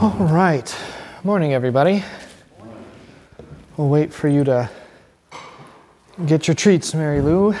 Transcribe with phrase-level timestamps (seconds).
[0.00, 0.76] All right.
[1.24, 2.04] Morning, everybody.
[3.76, 4.70] We'll wait for you to
[6.24, 7.52] get your treats, Mary Lou.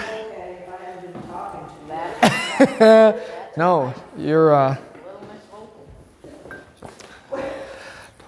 [3.56, 4.54] no, you're.
[4.54, 4.76] Uh,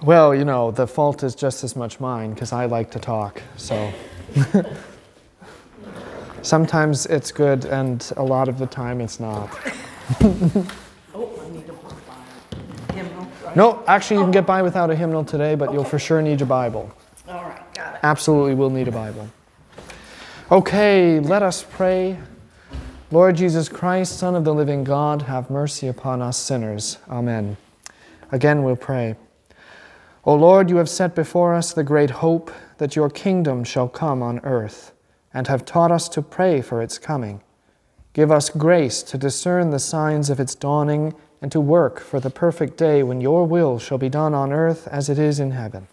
[0.01, 3.41] well, you know, the fault is just as much mine because I like to talk.
[3.55, 3.93] So
[6.41, 9.49] sometimes it's good, and a lot of the time it's not.
[13.55, 16.39] No, actually, you can get by without a hymnal today, but you'll for sure need
[16.39, 16.91] your Bible.
[17.27, 17.99] All right, got it.
[18.03, 19.27] Absolutely we'll need a Bible.
[20.51, 22.17] Okay, let us pray.
[23.11, 26.97] Lord Jesus Christ, Son of the living God, have mercy upon us sinners.
[27.09, 27.57] Amen.
[28.31, 29.15] Again, we'll pray.
[30.23, 34.21] O Lord, you have set before us the great hope that your kingdom shall come
[34.23, 34.93] on earth,
[35.33, 37.41] and have taught us to pray for its coming.
[38.13, 42.29] Give us grace to discern the signs of its dawning and to work for the
[42.29, 45.87] perfect day when your will shall be done on earth as it is in heaven.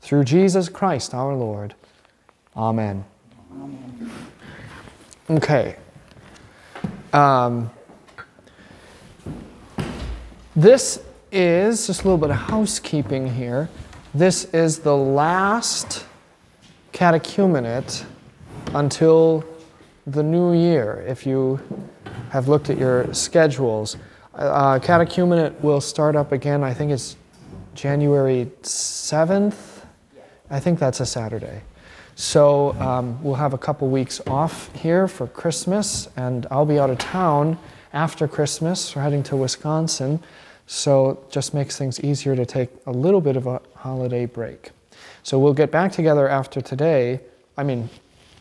[0.00, 1.74] Through Jesus Christ our Lord.
[2.56, 3.04] Amen.
[3.52, 4.10] Amen.
[5.28, 5.76] Okay.
[7.12, 7.70] Um,
[10.54, 13.68] this is just a little bit of housekeeping here.
[14.14, 16.06] This is the last
[16.92, 18.04] catechumenate
[18.74, 19.44] until
[20.06, 21.60] the new year, if you
[22.30, 23.96] have looked at your schedules.
[24.36, 27.16] Uh, catechumenate will start up again, I think it's
[27.74, 29.82] January 7th.
[30.50, 31.62] I think that's a Saturday.
[32.16, 36.90] So um, we'll have a couple weeks off here for Christmas, and I'll be out
[36.90, 37.58] of town
[37.94, 38.94] after Christmas.
[38.94, 40.22] We're heading to Wisconsin,
[40.66, 44.70] so just makes things easier to take a little bit of a holiday break.
[45.22, 47.20] So we'll get back together after today.
[47.56, 47.88] I mean,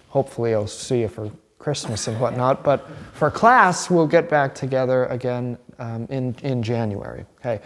[0.10, 1.32] hopefully I'll see you for
[1.66, 7.26] Christmas and whatnot, but for class, we'll get back together again um, in, in January.
[7.40, 7.60] Okay.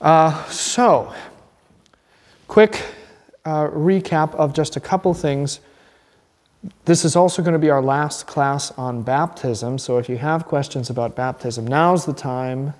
[0.00, 1.14] Uh, so,
[2.48, 2.82] quick
[3.44, 5.60] uh, recap of just a couple things.
[6.86, 10.46] This is also going to be our last class on baptism, so if you have
[10.46, 12.74] questions about baptism, now's the time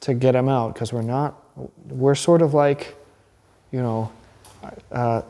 [0.00, 1.44] to get them out because we're not,
[1.90, 2.96] we're sort of like,
[3.70, 4.10] you know,
[4.90, 5.20] uh,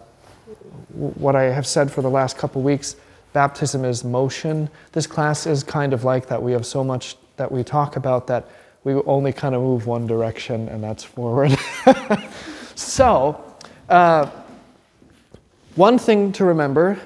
[0.92, 2.94] what I have said for the last couple weeks
[3.36, 4.66] baptism is motion.
[4.92, 6.42] This class is kind of like that.
[6.42, 8.48] We have so much that we talk about that
[8.82, 11.54] we only kind of move one direction, and that's forward.
[12.74, 13.38] so,
[13.90, 14.30] uh,
[15.74, 16.98] one thing to remember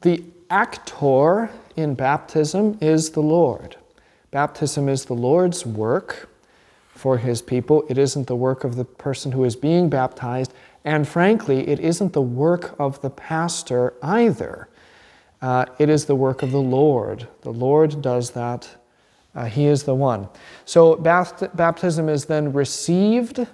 [0.00, 3.76] the actor in baptism is the Lord.
[4.32, 6.30] Baptism is the Lord's work
[6.96, 7.84] for his people.
[7.88, 10.52] It isn't the work of the person who is being baptized.
[10.84, 14.66] And frankly, it isn't the work of the pastor either.
[15.42, 17.26] Uh, it is the work of the Lord.
[17.42, 18.76] The Lord does that
[19.34, 20.28] uh, he is the one.
[20.64, 23.46] So baptism is then received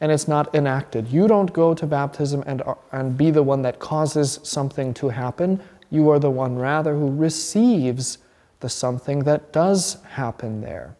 [0.00, 1.08] and it's not enacted.
[1.08, 5.08] You don't go to baptism and, uh, and be the one that causes something to
[5.08, 5.60] happen.
[5.90, 8.18] You are the one, rather, who receives
[8.60, 10.94] the something that does happen there.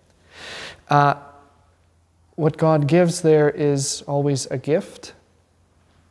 [0.88, 1.14] Uh,
[2.34, 5.12] what God gives there is always a gift.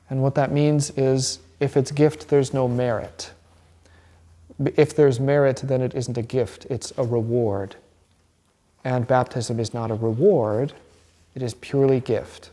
[0.10, 3.32] And what that means is if it's gift, there's no merit.
[4.76, 7.76] If there's merit, then it isn't a gift, it's a reward.
[8.84, 10.74] And baptism is not a reward,
[11.36, 12.50] it is purely gift.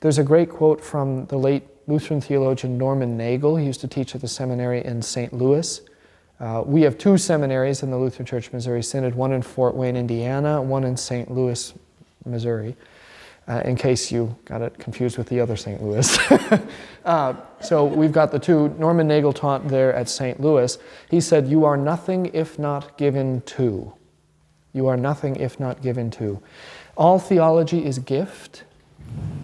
[0.00, 3.56] There's a great quote from the late Lutheran theologian Norman Nagel.
[3.56, 5.32] He used to teach at the seminary in St.
[5.32, 5.80] Louis.
[6.40, 9.96] Uh, we have two seminaries in the Lutheran Church Missouri Synod, one in Fort Wayne,
[9.96, 11.30] Indiana, one in St.
[11.30, 11.72] Louis,
[12.24, 12.74] Missouri
[13.46, 15.82] uh, in case you got it confused with the other St.
[15.82, 16.18] Louis.
[17.04, 18.68] uh, so we've got the two.
[18.78, 20.40] Norman Nagel taught there at St.
[20.40, 20.78] Louis.
[21.10, 23.92] He said, You are nothing if not given to.
[24.72, 26.42] You are nothing if not given to.
[26.96, 28.64] All theology is gift.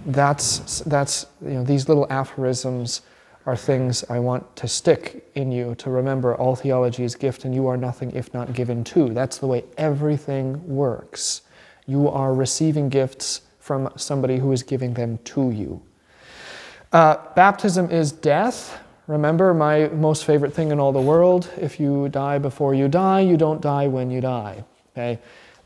[0.06, 3.02] That's, that's you know, these little aphorisms
[3.46, 7.54] are things I want to stick in you to remember all theology is gift and
[7.54, 9.10] you are nothing if not given to.
[9.10, 11.42] That's the way everything works.
[11.86, 15.80] You are receiving gifts from somebody who is giving them to you.
[16.92, 18.80] Uh, baptism is death.
[19.06, 23.20] Remember, my most favorite thing in all the world if you die before you die,
[23.20, 24.64] you don't die when you die.
[24.90, 25.20] Okay?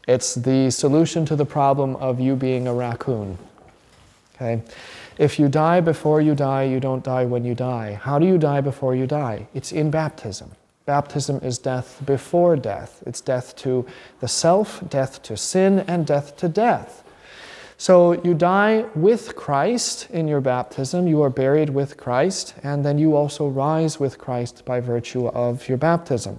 [0.06, 3.38] It's the solution to the problem of you being a raccoon.
[4.34, 4.60] Okay?
[5.16, 7.94] If you die before you die, you don't die when you die.
[7.94, 9.46] How do you die before you die?
[9.54, 10.50] It's in baptism.
[10.84, 13.02] Baptism is death before death.
[13.06, 13.86] It's death to
[14.20, 17.03] the self, death to sin, and death to death.
[17.76, 22.98] So you die with Christ in your baptism, you are buried with Christ, and then
[22.98, 26.38] you also rise with Christ by virtue of your baptism.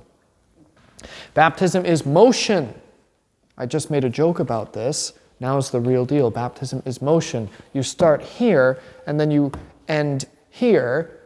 [1.33, 2.73] Baptism is motion.
[3.57, 5.13] I just made a joke about this.
[5.39, 6.31] Now is the real deal.
[6.31, 7.49] Baptism is motion.
[7.73, 9.51] You start here and then you
[9.87, 11.19] end here.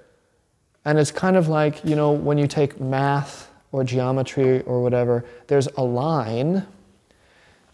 [0.86, 5.26] And it's kind of like, you know, when you take math or geometry or whatever,
[5.48, 6.66] there's a line.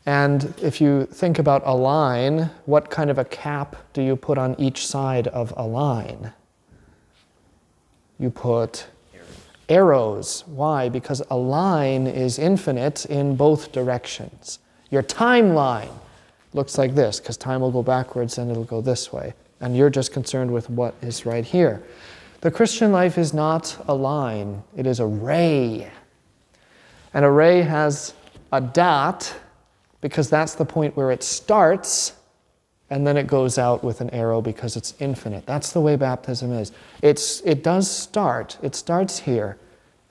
[0.06, 4.38] And if you think about a line, what kind of a cap do you put
[4.38, 6.32] on each side of a line?
[8.20, 8.86] You put
[9.68, 10.44] arrows.
[10.48, 10.90] Why?
[10.90, 14.60] Because a line is infinite in both directions.
[14.92, 15.92] Your timeline
[16.54, 19.34] looks like this, because time will go backwards and it'll go this way.
[19.60, 21.84] And you're just concerned with what is right here.
[22.42, 25.90] The Christian life is not a line, it is a ray.
[27.14, 28.14] And a ray has
[28.52, 29.36] a dot
[30.06, 32.14] because that's the point where it starts
[32.92, 35.48] and then it goes out with an arrow because it's infinite.
[35.48, 36.72] That's the way baptism is.
[37.02, 39.58] It's, it does start, it starts here,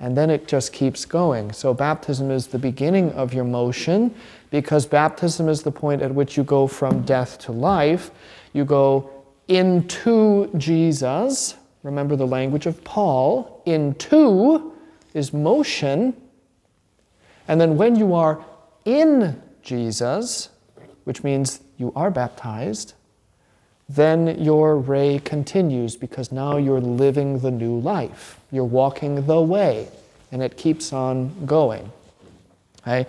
[0.00, 1.52] and then it just keeps going.
[1.52, 4.12] So, baptism is the beginning of your motion
[4.50, 8.10] because baptism is the point at which you go from death to life.
[8.52, 9.08] You go
[9.46, 11.54] into Jesus.
[11.84, 13.62] Remember the language of Paul.
[13.64, 14.72] Into
[15.14, 16.20] is motion.
[17.46, 18.44] And then when you are
[18.84, 20.50] in Jesus,
[21.04, 22.94] which means you are baptized,
[23.88, 28.38] then your ray continues because now you're living the new life.
[28.52, 29.88] You're walking the way,
[30.30, 31.90] and it keeps on going.
[32.82, 33.06] Okay?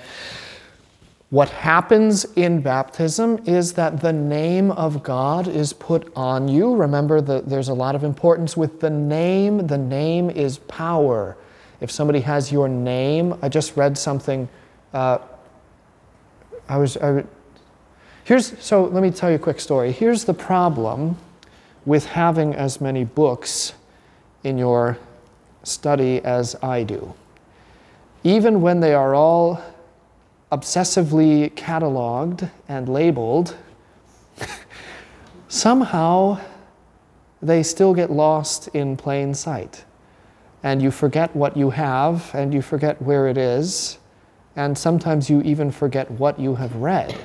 [1.30, 6.75] What happens in baptism is that the name of God is put on you.
[6.75, 9.68] Remember, that there's a lot of importance with the name.
[9.68, 11.36] The name is power.
[11.81, 14.48] If somebody has your name, I just read something.
[14.94, 15.18] Uh,
[16.67, 17.23] I was, I,
[18.25, 19.91] Here's, so let me tell you a quick story.
[19.91, 21.15] Here's the problem
[21.85, 23.73] with having as many books
[24.44, 24.97] in your
[25.62, 27.13] study as I do.
[28.23, 29.62] Even when they are all
[30.51, 33.56] obsessively cataloged and labeled,
[35.47, 36.39] somehow
[37.44, 39.85] they still get lost in plain sight.
[40.63, 44.00] And you forget what you have, and you forget where it is,
[44.56, 47.16] and sometimes you even forget what you have read.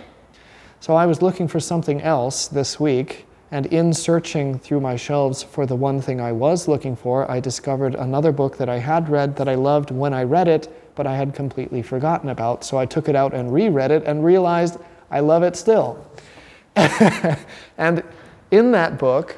[0.80, 5.42] So I was looking for something else this week, and in searching through my shelves
[5.42, 9.08] for the one thing I was looking for, I discovered another book that I had
[9.08, 12.64] read that I loved when I read it, but I had completely forgotten about.
[12.64, 14.78] So I took it out and reread it and realized
[15.10, 16.04] I love it still.
[16.76, 18.02] and
[18.50, 19.36] in that book,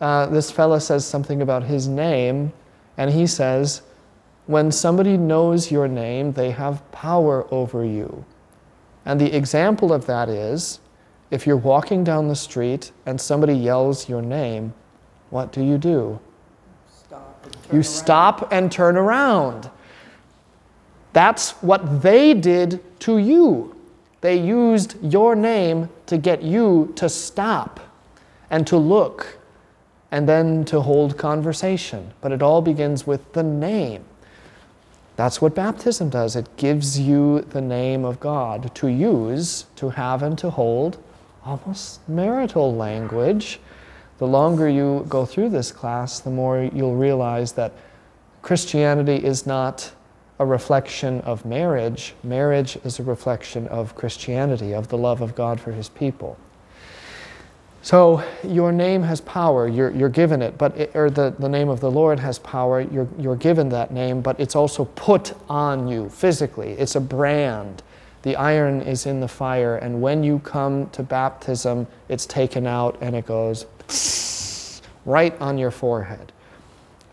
[0.00, 2.52] uh, this fellow says something about his name,
[2.96, 3.82] and he says,
[4.46, 8.24] When somebody knows your name, they have power over you.
[9.04, 10.80] And the example of that is
[11.30, 14.72] if you're walking down the street and somebody yells your name,
[15.30, 16.20] what do you do?
[16.88, 17.84] Stop you around.
[17.84, 19.70] stop and turn around.
[21.12, 23.74] That's what they did to you.
[24.20, 27.80] They used your name to get you to stop
[28.50, 29.38] and to look
[30.10, 32.12] and then to hold conversation.
[32.20, 34.04] But it all begins with the name.
[35.16, 36.36] That's what baptism does.
[36.36, 40.98] It gives you the name of God to use, to have, and to hold,
[41.44, 43.58] almost marital language.
[44.18, 47.72] The longer you go through this class, the more you'll realize that
[48.42, 49.92] Christianity is not
[50.38, 52.14] a reflection of marriage.
[52.22, 56.36] Marriage is a reflection of Christianity, of the love of God for his people.
[57.86, 61.68] So your name has power, you're, you're given it, but it, or the, the name
[61.68, 65.86] of the Lord has power, you're, you're given that name, but it's also put on
[65.86, 66.72] you physically.
[66.72, 67.84] It's a brand.
[68.22, 72.98] The iron is in the fire, and when you come to baptism, it's taken out
[73.00, 73.66] and it goes
[75.04, 76.32] right on your forehead.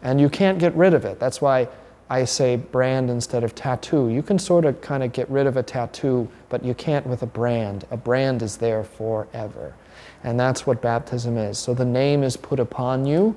[0.01, 1.19] And you can't get rid of it.
[1.19, 1.67] That's why
[2.09, 4.09] I say brand instead of tattoo.
[4.09, 7.21] You can sort of kind of get rid of a tattoo, but you can't with
[7.21, 7.85] a brand.
[7.91, 9.75] A brand is there forever.
[10.23, 11.59] And that's what baptism is.
[11.59, 13.35] So the name is put upon you.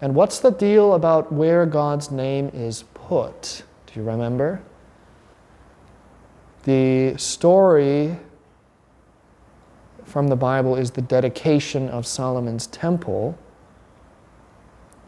[0.00, 3.62] And what's the deal about where God's name is put?
[3.86, 4.62] Do you remember?
[6.64, 8.16] The story
[10.04, 13.38] from the Bible is the dedication of Solomon's temple.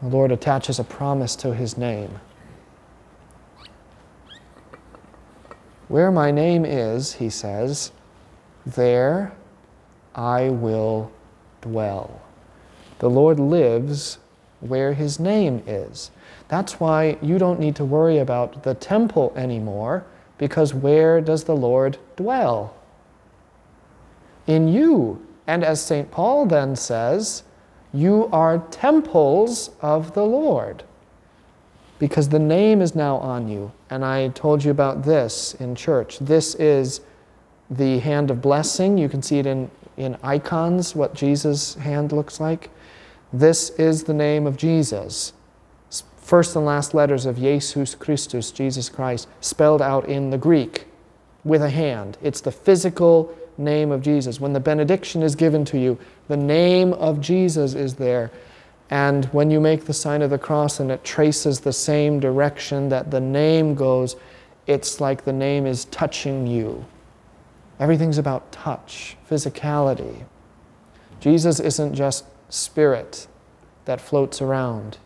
[0.01, 2.19] The Lord attaches a promise to his name.
[5.87, 7.91] Where my name is, he says,
[8.65, 9.33] there
[10.15, 11.11] I will
[11.65, 12.21] dwell.
[12.99, 14.19] The Lord lives
[14.61, 16.11] where his name is.
[16.47, 20.05] That's why you don't need to worry about the temple anymore,
[20.37, 22.75] because where does the Lord dwell?
[24.47, 25.25] In you.
[25.47, 26.09] And as St.
[26.11, 27.43] Paul then says,
[27.93, 30.83] you are temples of the Lord,
[31.99, 33.71] because the name is now on you.
[33.89, 36.19] And I told you about this in church.
[36.19, 37.01] This is
[37.69, 38.97] the hand of blessing.
[38.97, 42.69] You can see it in, in icons, what Jesus' hand looks like.
[43.31, 45.33] This is the name of Jesus.
[46.17, 50.87] First and last letters of Jesus Christus, Jesus Christ, spelled out in the Greek
[51.43, 52.17] with a hand.
[52.23, 54.39] It's the physical name of Jesus.
[54.39, 55.97] When the benediction is given to you,
[56.27, 58.31] the name of Jesus is there.
[58.89, 62.89] And when you make the sign of the cross and it traces the same direction
[62.89, 64.15] that the name goes,
[64.67, 66.85] it's like the name is touching you.
[67.79, 70.25] Everything's about touch, physicality.
[71.19, 73.27] Jesus isn't just spirit
[73.85, 74.97] that floats around.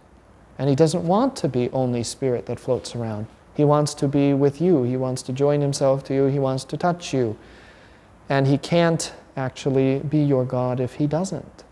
[0.58, 3.28] And he doesn't want to be only spirit that floats around.
[3.56, 4.84] He wants to be with you.
[4.84, 6.26] He wants to join himself to you.
[6.26, 7.38] He wants to touch you.
[8.28, 11.64] And he can't actually be your God if he doesn't.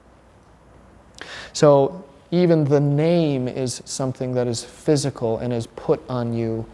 [1.53, 6.65] So even the name is something that is physical and is put on you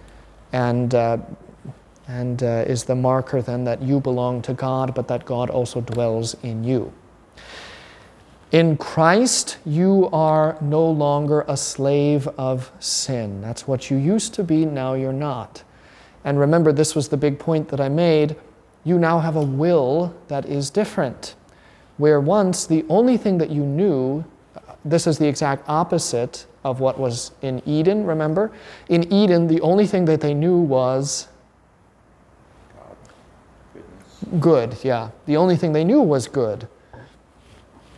[0.51, 1.17] and, uh,
[2.07, 5.81] and uh, is the marker then that you belong to God, but that God also
[5.81, 6.91] dwells in you.
[8.51, 13.41] In Christ, you are no longer a slave of sin.
[13.41, 15.63] That's what you used to be, now you're not.
[16.23, 18.35] And remember, this was the big point that I made.
[18.83, 21.35] You now have a will that is different.
[21.97, 24.23] Where once the only thing that you knew,
[24.85, 28.51] this is the exact opposite of what was in Eden, remember?
[28.89, 31.27] In Eden, the only thing that they knew was
[34.39, 35.09] good, yeah.
[35.25, 36.67] The only thing they knew was good.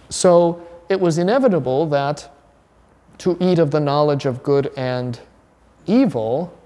[0.10, 2.32] So it was inevitable that
[3.20, 5.20] to eat of the knowledge of good and
[5.86, 6.58] evil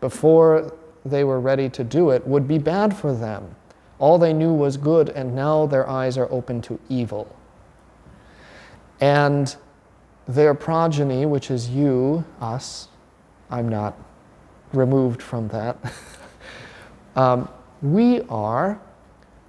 [0.00, 0.72] before
[1.04, 3.54] they were ready to do it would be bad for them.
[3.98, 7.34] All they knew was good, and now their eyes are open to evil.
[9.00, 9.54] And
[10.28, 12.88] their progeny, which is you, us,
[13.50, 13.96] I'm not
[14.72, 15.78] removed from that,
[17.16, 17.48] um,
[17.82, 18.80] we are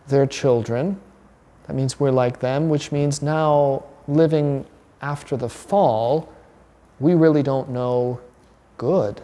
[0.09, 0.99] their children
[1.69, 4.65] that means we're like them, which means now living
[5.03, 6.33] after the fall,
[6.99, 8.19] we really don't know
[8.79, 9.21] good.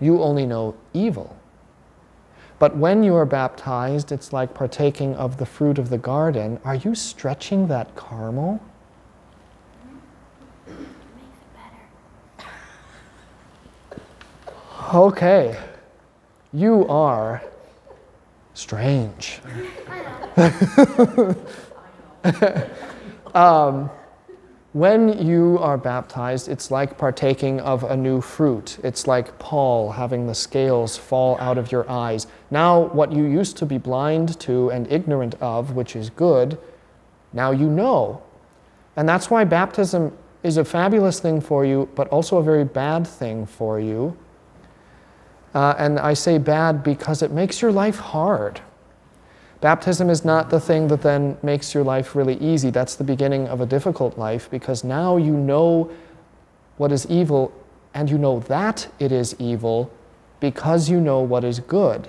[0.00, 1.36] You only know evil.
[2.58, 6.58] But when you are baptized, it's like partaking of the fruit of the garden.
[6.64, 8.60] Are you stretching that caramel?
[14.92, 15.56] Okay.
[16.52, 17.40] You are
[18.60, 19.40] strange.
[23.34, 23.90] um,
[24.72, 28.78] when you are baptized, it's like partaking of a new fruit.
[28.84, 32.28] It's like Paul having the scales fall out of your eyes.
[32.52, 36.56] Now, what you used to be blind to and ignorant of, which is good,
[37.32, 38.22] now you know.
[38.94, 43.06] And that's why baptism is a fabulous thing for you, but also a very bad
[43.06, 44.16] thing for you.
[45.54, 48.60] Uh, and I say bad because it makes your life hard.
[49.60, 52.70] Baptism is not the thing that then makes your life really easy.
[52.70, 55.90] That's the beginning of a difficult life because now you know
[56.78, 57.52] what is evil
[57.92, 59.90] and you know that it is evil
[60.38, 62.08] because you know what is good.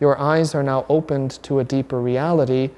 [0.00, 2.70] Your eyes are now opened to a deeper reality,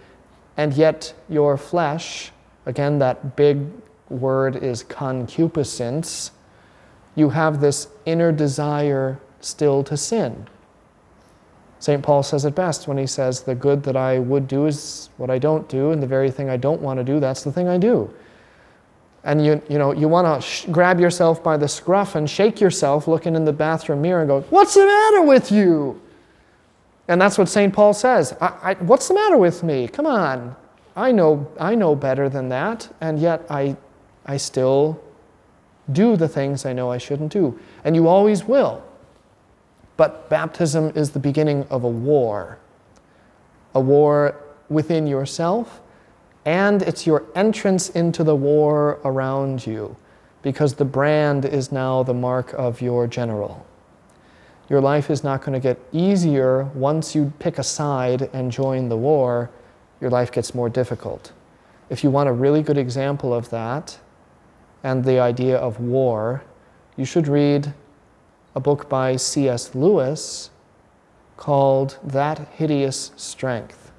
[0.57, 2.33] and yet your flesh,
[2.65, 3.67] again, that big
[4.09, 6.33] word is concupiscence,
[7.15, 10.47] you have this inner desire still to sin.
[11.81, 12.03] St.
[12.03, 15.31] Paul says it best when he says, The good that I would do is what
[15.31, 17.69] I don't do, and the very thing I don't want to do, that's the thing
[17.69, 18.13] I do.
[19.25, 22.61] And you, you know, you want to sh- grab yourself by the scruff and shake
[22.61, 26.01] yourself looking in the bathroom mirror and go, What's the matter with you?
[27.09, 27.73] And that's what St.
[27.73, 28.37] Paul says.
[28.41, 29.89] I, I, What's the matter with me?
[29.89, 30.55] Come on.
[30.97, 33.77] I know, I know better than that, and yet I,
[34.27, 35.03] I still
[35.93, 37.59] do the things I know I shouldn't do.
[37.85, 38.83] And you always will.
[40.01, 42.57] But baptism is the beginning of a war
[43.75, 44.35] a war
[44.71, 45.83] within yourself,
[46.47, 49.95] and it's your entrance into the war around you
[50.41, 53.67] because the brand is now the mark of your general.
[54.71, 58.89] Your life is not going to get easier once you pick a side and join
[58.89, 59.51] the war.
[60.01, 61.33] Your life gets more difficult.
[61.91, 63.99] If you want a really good example of that
[64.83, 66.43] and the idea of war,
[66.97, 67.75] you should read
[68.61, 69.75] book by C.S.
[69.75, 70.51] Lewis
[71.37, 73.93] called That Hideous Strength,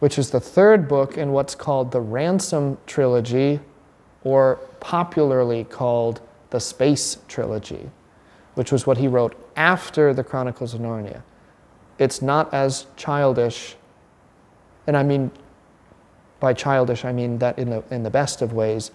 [0.00, 3.60] which is the third book in what's called the Ransom Trilogy,
[4.24, 7.90] or popularly called the Space Trilogy,
[8.54, 11.22] which was what he wrote after the Chronicles of Narnia.
[11.98, 13.76] It's not as childish,
[14.86, 15.30] and I mean
[16.40, 18.90] by childish, I mean that in the, in the best of ways,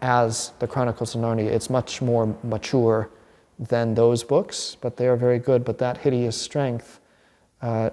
[0.00, 1.46] as the Chronicles of Narnia.
[1.46, 3.10] It's much more mature
[3.58, 5.64] than those books, but they are very good.
[5.64, 7.00] But that hideous strength
[7.60, 7.90] uh,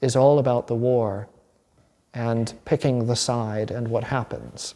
[0.00, 1.28] is all about the war
[2.12, 4.74] and picking the side and what happens.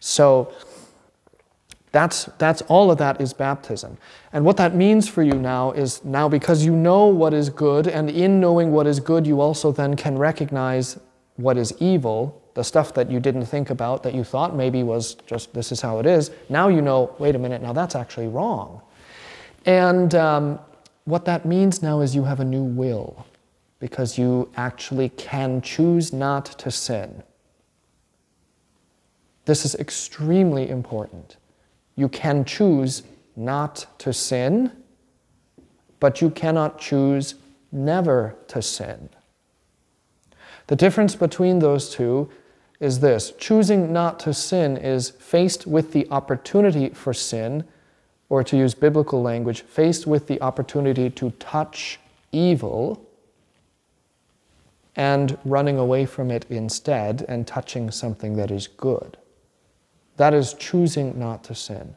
[0.00, 0.52] So
[1.92, 3.98] that's, that's all of that is baptism.
[4.32, 7.86] And what that means for you now is now because you know what is good,
[7.86, 10.98] and in knowing what is good, you also then can recognize
[11.36, 15.14] what is evil, the stuff that you didn't think about, that you thought maybe was
[15.26, 16.30] just this is how it is.
[16.48, 18.80] Now you know, wait a minute, now that's actually wrong.
[19.64, 20.58] And um,
[21.04, 23.26] what that means now is you have a new will
[23.78, 27.22] because you actually can choose not to sin.
[29.44, 31.36] This is extremely important.
[31.96, 33.02] You can choose
[33.36, 34.72] not to sin,
[36.00, 37.34] but you cannot choose
[37.72, 39.10] never to sin.
[40.66, 42.30] The difference between those two
[42.80, 47.64] is this choosing not to sin is faced with the opportunity for sin,
[48.28, 52.00] or to use biblical language, faced with the opportunity to touch
[52.32, 53.04] evil
[54.96, 59.16] and running away from it instead and touching something that is good.
[60.16, 61.96] That is choosing not to sin.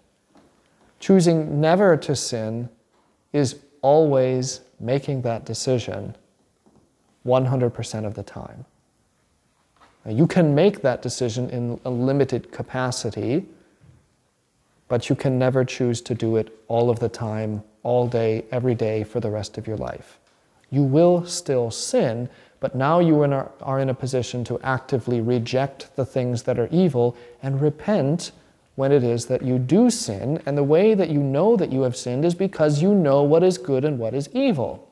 [0.99, 2.69] Choosing never to sin
[3.33, 6.15] is always making that decision
[7.25, 8.65] 100% of the time.
[10.05, 13.45] Now, you can make that decision in a limited capacity,
[14.87, 18.75] but you can never choose to do it all of the time, all day, every
[18.75, 20.19] day for the rest of your life.
[20.69, 22.29] You will still sin,
[22.59, 27.15] but now you are in a position to actively reject the things that are evil
[27.43, 28.31] and repent
[28.75, 30.41] when it is that you do sin.
[30.45, 33.43] And the way that you know that you have sinned is because you know what
[33.43, 34.83] is good and what is evil.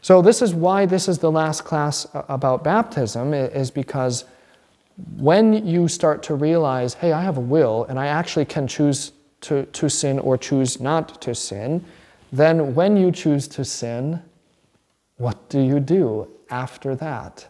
[0.00, 4.24] So, this is why this is the last class about baptism, is because
[5.16, 9.12] when you start to realize, hey, I have a will and I actually can choose
[9.42, 11.84] to, to sin or choose not to sin,
[12.32, 14.22] then when you choose to sin,
[15.16, 17.46] what do you do after that?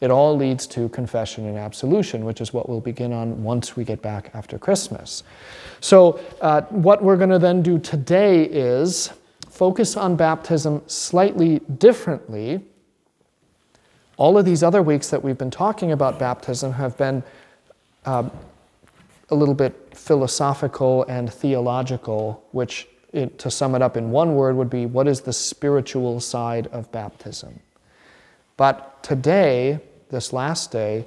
[0.00, 3.84] It all leads to confession and absolution, which is what we'll begin on once we
[3.84, 5.22] get back after Christmas.
[5.80, 9.12] So, uh, what we're going to then do today is
[9.48, 12.62] focus on baptism slightly differently.
[14.22, 17.24] All of these other weeks that we've been talking about baptism have been
[18.04, 18.30] uh,
[19.30, 24.54] a little bit philosophical and theological, which it, to sum it up in one word,
[24.54, 27.58] would be what is the spiritual side of baptism?
[28.56, 29.80] But today,
[30.10, 31.04] this last day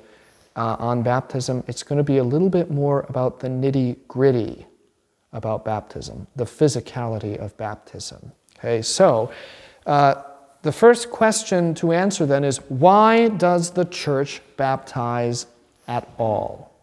[0.58, 4.66] uh, on baptism, it's going to be a little bit more about the nitty gritty
[5.32, 8.34] about baptism, the physicality of baptism.
[8.60, 9.32] Okay, so
[9.86, 10.16] uh,
[10.66, 15.46] the first question to answer then is why does the church baptize
[15.88, 16.74] at all?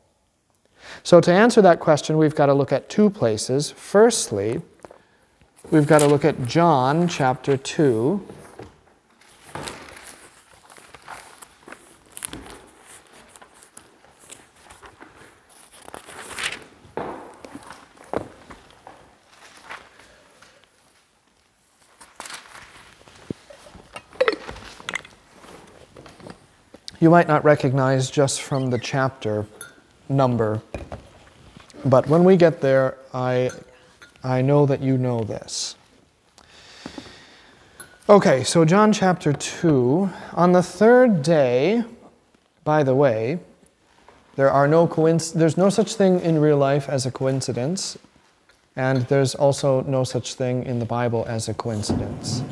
[1.03, 3.73] So, to answer that question, we've got to look at two places.
[3.73, 4.63] Firstly,
[5.73, 8.25] we've got to look at John chapter 2.
[27.03, 29.45] You might not recognize just from the chapter
[30.09, 30.63] number,
[31.85, 33.51] but when we get there, I
[34.23, 35.75] I know that you know this.
[38.09, 40.11] Okay, so John chapter 2.
[40.35, 41.83] On the third day,
[42.63, 43.41] by the way,
[44.37, 47.99] there are no coinc- there's no such thing in real life as a coincidence,
[48.77, 52.45] and there's also no such thing in the Bible as a coincidence.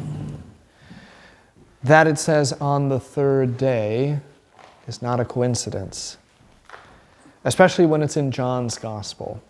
[1.85, 4.19] That it says on the third day
[4.91, 6.19] is not a coincidence,
[7.45, 9.41] especially when it's in John's gospel.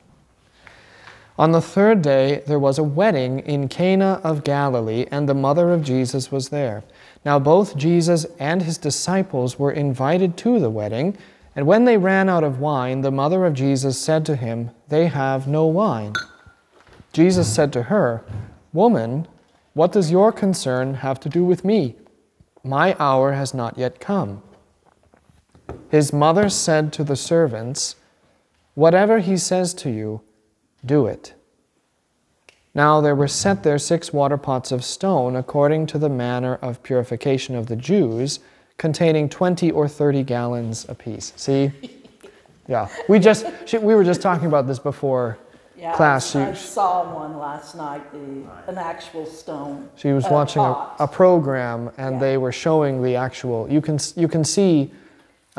[1.39, 5.73] On the third day, there was a wedding in Cana of Galilee, and the mother
[5.73, 6.85] of Jesus was there.
[7.25, 11.17] Now, both Jesus and his disciples were invited to the wedding,
[11.57, 15.07] and when they ran out of wine, the mother of Jesus said to him, They
[15.07, 16.13] have no wine.
[17.15, 18.23] Jesus said to her,
[18.75, 19.27] Woman,
[19.73, 21.97] what does your concern have to do with me?
[22.63, 24.43] My hour has not yet come.
[25.91, 27.97] His mother said to the servants,
[28.75, 30.23] Whatever he says to you,
[30.85, 31.35] do it.
[32.75, 36.83] Now there were set there six water pots of stone, according to the manner of
[36.83, 38.39] purification of the Jews,
[38.79, 41.33] containing 20 or 30 gallons apiece.
[41.37, 41.73] See?
[42.69, 42.89] Yeah.
[43.09, 45.39] We just we were just talking about this before
[45.77, 46.37] yeah, class.
[46.37, 49.89] I, I saw one last night, the, an actual stone.
[49.97, 52.21] She was uh, watching a, a, program, and yeah.
[52.21, 53.69] they were showing the actual.
[53.69, 54.93] You can you can see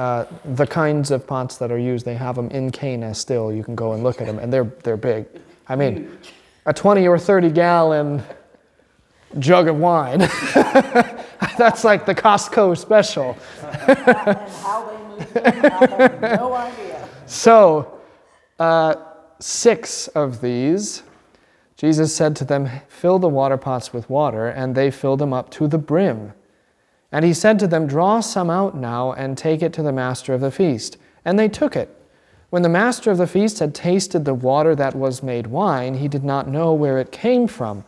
[0.02, 3.54] uh, the kinds of pots that are used, they have them in Cana still.
[3.54, 5.28] You can go and look at them, and they're, they're big.
[5.68, 6.18] I mean,
[6.66, 8.24] a 20 or 30 gallon
[9.38, 10.18] jug of wine.
[11.56, 13.38] That's like the Costco special.
[13.62, 16.74] And how they moved them, no.
[17.28, 18.02] So,
[18.58, 18.96] uh,
[19.38, 21.04] six of these,
[21.78, 25.52] Jesus said to them, Fill the water pots with water, and they filled them up
[25.52, 26.34] to the brim.
[27.12, 30.34] And he said to them, Draw some out now and take it to the master
[30.34, 30.98] of the feast.
[31.26, 31.96] And they took it.
[32.50, 36.08] When the master of the feast had tasted the water that was made wine, he
[36.08, 37.86] did not know where it came from.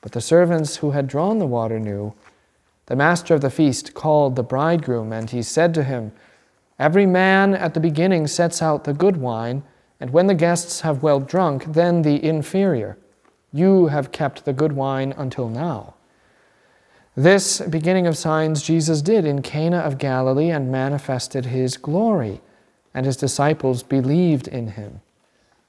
[0.00, 2.14] But the servants who had drawn the water knew.
[2.86, 6.12] The master of the feast called the bridegroom, and he said to him,
[6.78, 9.62] Every man at the beginning sets out the good wine,
[10.00, 12.96] and when the guests have well drunk, then the inferior.
[13.52, 15.94] You have kept the good wine until now.
[17.18, 22.40] This beginning of signs Jesus did in Cana of Galilee and manifested his glory,
[22.94, 25.00] and his disciples believed in him.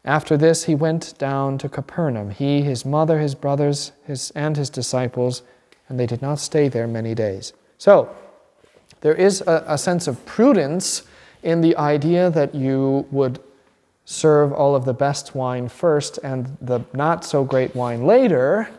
[0.05, 4.69] After this, he went down to Capernaum, he, his mother, his brothers, his, and his
[4.69, 5.41] disciples,
[5.87, 7.53] and they did not stay there many days.
[7.79, 8.15] So,
[9.01, 11.01] there is a, a sense of prudence
[11.41, 13.39] in the idea that you would
[14.05, 18.69] serve all of the best wine first and the not so great wine later,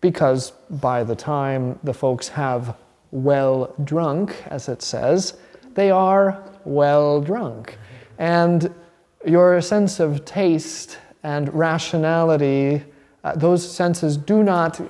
[0.00, 2.76] because by the time the folks have
[3.10, 5.38] well drunk, as it says,
[5.74, 7.78] they are well drunk.
[8.18, 8.72] And
[9.24, 12.82] your sense of taste and rationality,
[13.24, 14.80] uh, those senses do not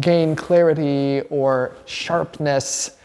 [0.00, 2.96] gain clarity or sharpness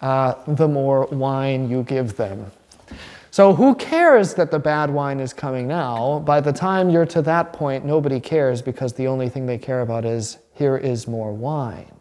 [0.00, 2.50] uh, the more wine you give them.
[3.30, 6.20] So, who cares that the bad wine is coming now?
[6.20, 9.80] By the time you're to that point, nobody cares because the only thing they care
[9.80, 11.92] about is here is more wine.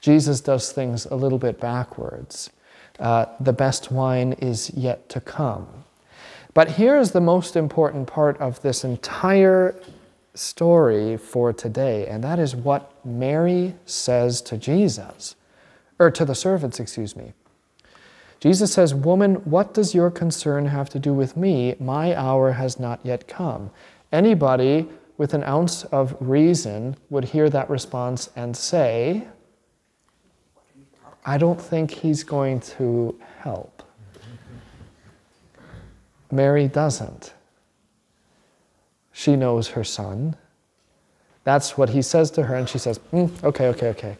[0.00, 2.50] Jesus does things a little bit backwards.
[2.98, 5.66] Uh, the best wine is yet to come.
[6.54, 9.74] But here's the most important part of this entire
[10.34, 15.36] story for today, and that is what Mary says to Jesus,
[15.98, 17.32] or to the servants, excuse me.
[18.40, 21.76] Jesus says, Woman, what does your concern have to do with me?
[21.78, 23.70] My hour has not yet come.
[24.10, 24.88] Anybody
[25.22, 29.22] with an ounce of reason would hear that response and say,
[31.24, 33.84] I don't think he's going to help.
[36.32, 37.34] Mary doesn't.
[39.12, 40.34] She knows her son.
[41.44, 44.16] That's what he says to her, and she says, mm, Okay, okay, okay.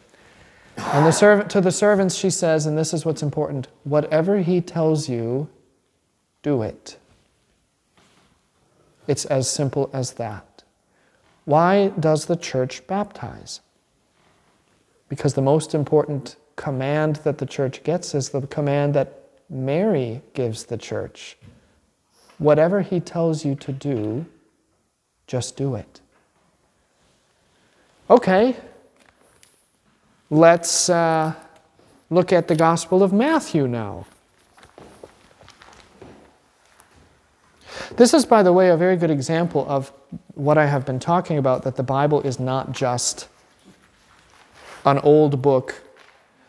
[0.76, 4.60] And the servant, to the servants, she says, and this is what's important whatever he
[4.60, 5.48] tells you,
[6.44, 6.96] do it.
[9.08, 10.51] It's as simple as that.
[11.44, 13.60] Why does the church baptize?
[15.08, 20.64] Because the most important command that the church gets is the command that Mary gives
[20.64, 21.36] the church.
[22.38, 24.24] Whatever he tells you to do,
[25.26, 26.00] just do it.
[28.08, 28.56] Okay,
[30.30, 31.34] let's uh,
[32.10, 34.06] look at the Gospel of Matthew now.
[37.96, 39.92] This is, by the way, a very good example of
[40.34, 43.28] what I have been talking about that the Bible is not just
[44.84, 45.82] an old book.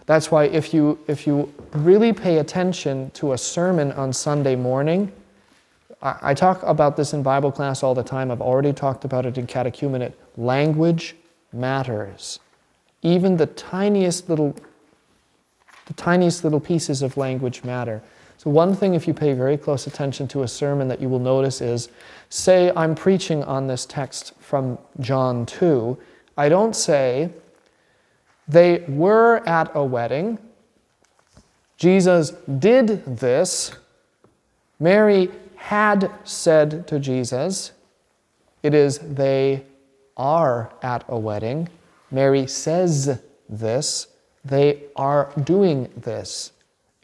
[0.05, 5.11] That's why, if you, if you really pay attention to a sermon on Sunday morning,
[6.01, 8.31] I, I talk about this in Bible class all the time.
[8.31, 10.13] I've already talked about it in catechumenate.
[10.35, 11.15] Language
[11.53, 12.39] matters.
[13.01, 14.55] Even the tiniest little
[15.85, 18.01] the tiniest little pieces of language matter.
[18.37, 21.19] So, one thing, if you pay very close attention to a sermon, that you will
[21.19, 21.89] notice is
[22.33, 25.95] say, I'm preaching on this text from John 2.
[26.35, 27.29] I don't say,
[28.47, 30.39] they were at a wedding,
[31.77, 33.73] Jesus did this,
[34.79, 37.71] Mary had said to Jesus,
[38.63, 39.63] it is they
[40.17, 41.69] are at a wedding.
[42.09, 44.07] Mary says this,
[44.43, 46.51] they are doing this.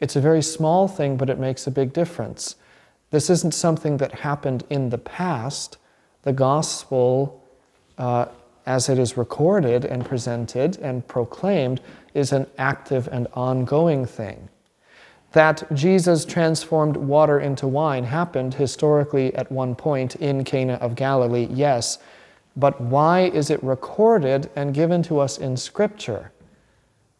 [0.00, 2.56] It's a very small thing, but it makes a big difference.
[3.10, 5.78] This isn't something that happened in the past.
[6.22, 7.44] The gospel,
[7.98, 8.26] uh,
[8.66, 11.80] as it is recorded and presented and proclaimed,
[12.14, 14.48] is an active and ongoing thing.
[15.32, 21.48] That Jesus transformed water into wine happened historically at one point in Cana of Galilee,
[21.50, 21.98] yes,
[22.56, 26.32] but why is it recorded and given to us in Scripture?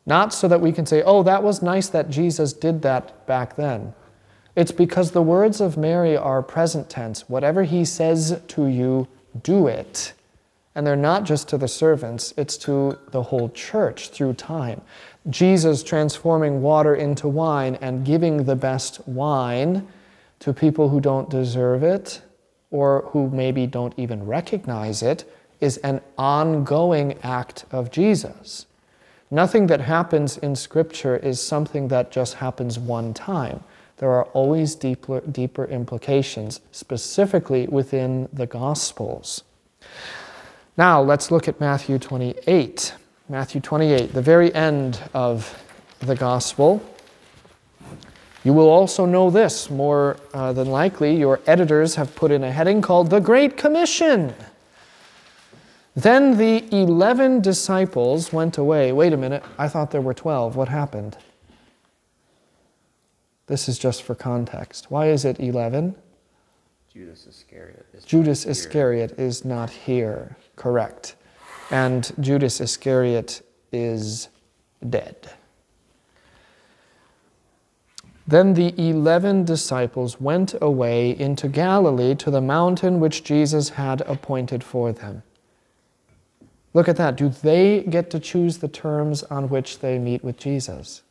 [0.06, 3.54] Not so that we can say, oh, that was nice that Jesus did that back
[3.54, 3.94] then.
[4.56, 7.28] It's because the words of Mary are present tense.
[7.28, 9.06] Whatever he says to you,
[9.42, 10.12] do it.
[10.74, 14.80] And they're not just to the servants, it's to the whole church through time.
[15.28, 19.86] Jesus transforming water into wine and giving the best wine
[20.38, 22.22] to people who don't deserve it
[22.70, 28.66] or who maybe don't even recognize it is an ongoing act of Jesus.
[29.30, 33.62] Nothing that happens in Scripture is something that just happens one time.
[34.00, 39.44] There are always deeper, deeper implications, specifically within the Gospels.
[40.78, 42.94] Now, let's look at Matthew 28.
[43.28, 45.62] Matthew 28, the very end of
[45.98, 46.82] the Gospel.
[48.42, 51.14] You will also know this more uh, than likely.
[51.14, 54.32] Your editors have put in a heading called The Great Commission.
[55.94, 58.92] Then the 11 disciples went away.
[58.92, 60.56] Wait a minute, I thought there were 12.
[60.56, 61.18] What happened?
[63.50, 64.92] This is just for context.
[64.92, 65.96] Why is it 11?
[66.94, 68.46] Judas Iscariot is Judas.
[68.46, 70.36] Iscariot is not here.
[70.54, 71.16] Correct.
[71.72, 74.28] And Judas Iscariot is
[74.88, 75.32] dead.
[78.24, 84.62] Then the eleven disciples went away into Galilee to the mountain which Jesus had appointed
[84.62, 85.24] for them.
[86.72, 87.16] Look at that.
[87.16, 91.02] Do they get to choose the terms on which they meet with Jesus?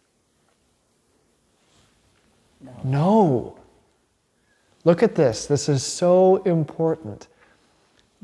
[2.61, 2.73] No.
[2.83, 3.59] No.
[4.85, 5.45] Look at this.
[5.45, 7.27] This is so important.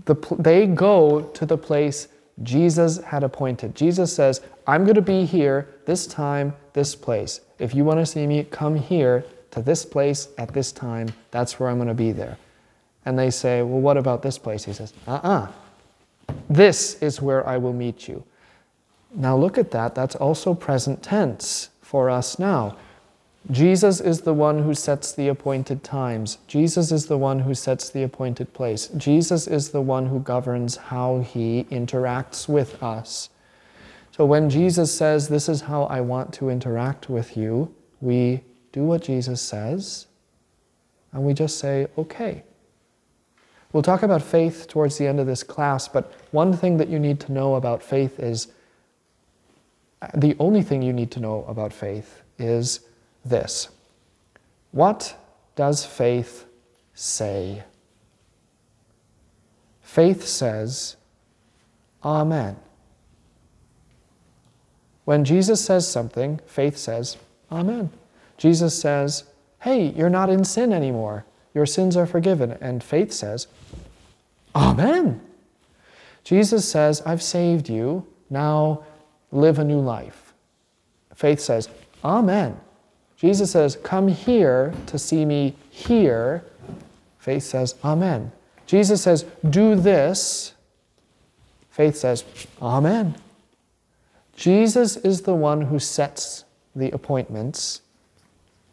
[0.06, 2.08] The, they go to the place
[2.44, 3.76] Jesus had appointed.
[3.76, 7.42] Jesus says, I'm going to be here this time, this place.
[7.60, 11.10] If you want to see me, come here to this place at this time.
[11.32, 12.38] That's where I'm going to be there.
[13.06, 14.66] And they say, Well, what about this place?
[14.66, 15.52] He says, Uh uh
[16.50, 18.24] This is where I will meet you.
[19.14, 19.96] Now look at that.
[19.96, 22.76] That's also present tense for us now.
[23.52, 26.40] Jesus is the one who sets the appointed times.
[26.48, 28.88] Jesus is the one who sets the appointed place.
[28.98, 33.30] Jesus is the one who governs how he interacts with us.
[34.12, 38.84] So when Jesus says, This is how I want to interact with you, we do
[38.84, 40.08] what Jesus says
[41.12, 42.44] and we just say, Okay.
[43.74, 46.98] We'll talk about faith towards the end of this class, but one thing that you
[46.98, 48.48] need to know about faith is
[50.14, 52.80] the only thing you need to know about faith is
[53.26, 53.70] this
[54.72, 55.16] What
[55.56, 56.46] does faith
[56.94, 57.64] say?
[59.82, 60.96] Faith says,
[62.04, 62.58] Amen.
[65.06, 67.18] When Jesus says something, faith says,
[67.52, 67.90] Amen.
[68.38, 69.24] Jesus says,
[69.62, 71.26] Hey, you're not in sin anymore.
[71.54, 72.52] Your sins are forgiven.
[72.60, 73.48] And faith says,
[74.56, 75.22] Amen.
[76.24, 78.06] Jesus says, I've saved you.
[78.30, 78.84] Now
[79.32, 80.34] live a new life.
[81.14, 81.70] Faith says,
[82.04, 82.60] Amen.
[83.18, 86.44] Jesus says, Come here to see me here.
[87.18, 88.32] Faith says, Amen.
[88.66, 90.54] Jesus says, Do this.
[91.70, 92.24] Faith says,
[92.62, 93.16] Amen.
[94.36, 96.44] Jesus is the one who sets
[96.76, 97.82] the appointments.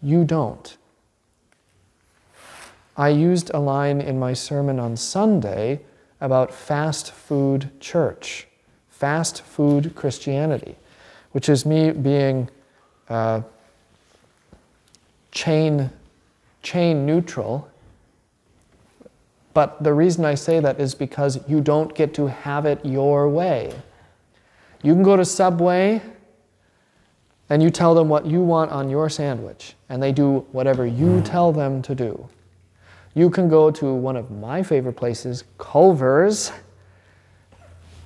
[0.03, 0.77] You don't.
[2.97, 5.81] I used a line in my sermon on Sunday
[6.21, 8.47] about fast food church,
[8.89, 10.77] fast food Christianity,
[11.31, 12.51] which is me being
[13.09, 13.43] uh,
[15.33, 15.91] chain,
[16.63, 17.69] chain neutral.
[19.55, 23.29] But the reason I say that is because you don't get to have it your
[23.29, 23.75] way.
[24.83, 26.01] You can go to Subway
[27.51, 31.21] and you tell them what you want on your sandwich, and they do whatever you
[31.21, 32.29] tell them to do.
[33.15, 36.51] You can go to one of my favorite places, Culver's,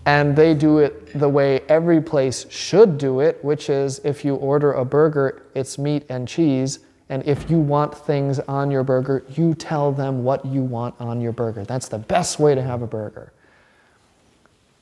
[0.05, 4.35] and they do it the way every place should do it, which is if you
[4.35, 6.81] order a burger, it's meat and cheese.
[7.09, 11.21] And if you want things on your burger, you tell them what you want on
[11.21, 11.65] your burger.
[11.65, 13.33] That's the best way to have a burger.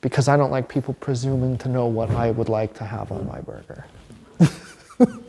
[0.01, 3.27] Because I don't like people presuming to know what I would like to have on
[3.27, 3.85] my burger.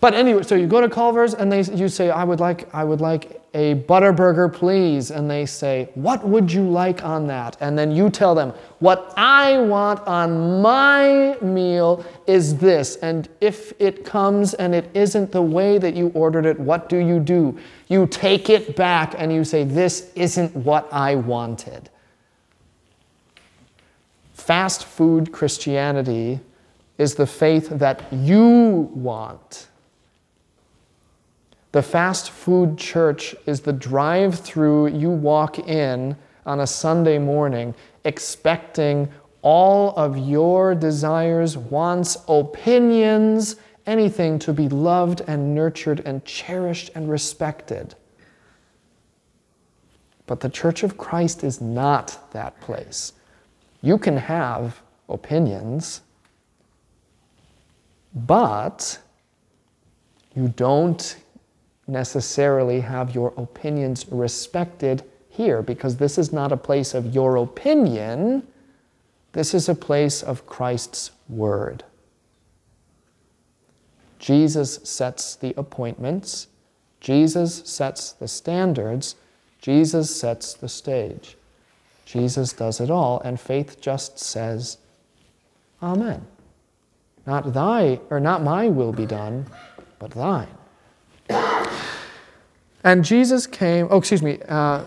[0.00, 2.84] but anyway, so you go to Culver's and they, you say, I would, like, I
[2.84, 5.10] would like a butter burger, please.
[5.10, 7.56] And they say, What would you like on that?
[7.60, 12.96] And then you tell them, What I want on my meal is this.
[12.96, 16.98] And if it comes and it isn't the way that you ordered it, what do
[16.98, 17.58] you do?
[17.88, 21.90] You take it back and you say, This isn't what I wanted.
[24.32, 26.40] Fast food Christianity
[26.98, 29.69] is the faith that you want.
[31.72, 37.74] The fast food church is the drive through you walk in on a Sunday morning
[38.04, 39.08] expecting
[39.42, 43.56] all of your desires, wants, opinions,
[43.86, 47.94] anything to be loved and nurtured and cherished and respected.
[50.26, 53.12] But the Church of Christ is not that place.
[53.80, 56.02] You can have opinions,
[58.14, 58.98] but
[60.34, 61.16] you don't
[61.90, 68.46] necessarily have your opinions respected here because this is not a place of your opinion,
[69.32, 71.84] this is a place of Christ's word.
[74.18, 76.48] Jesus sets the appointments,
[77.00, 79.16] Jesus sets the standards,
[79.60, 81.36] Jesus sets the stage.
[82.04, 84.78] Jesus does it all, and faith just says,
[85.82, 86.26] Amen.
[87.26, 89.46] Not thy, or not my will be done,
[89.98, 90.48] but thine.
[92.82, 94.84] And Jesus came, oh, excuse me, uh,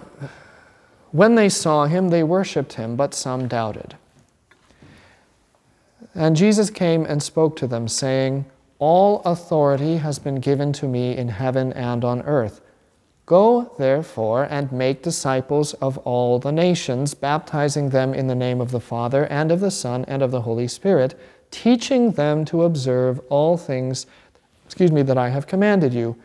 [1.11, 3.95] when they saw him, they worshiped him, but some doubted.
[6.15, 8.45] And Jesus came and spoke to them, saying,
[8.79, 12.61] All authority has been given to me in heaven and on earth.
[13.25, 18.71] Go, therefore, and make disciples of all the nations, baptizing them in the name of
[18.71, 21.17] the Father, and of the Son, and of the Holy Spirit,
[21.49, 24.07] teaching them to observe all things,
[24.65, 26.17] excuse me, that I have commanded you.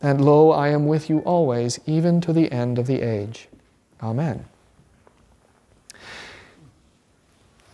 [0.00, 3.48] And lo, I am with you always, even to the end of the age.
[4.02, 4.44] Amen.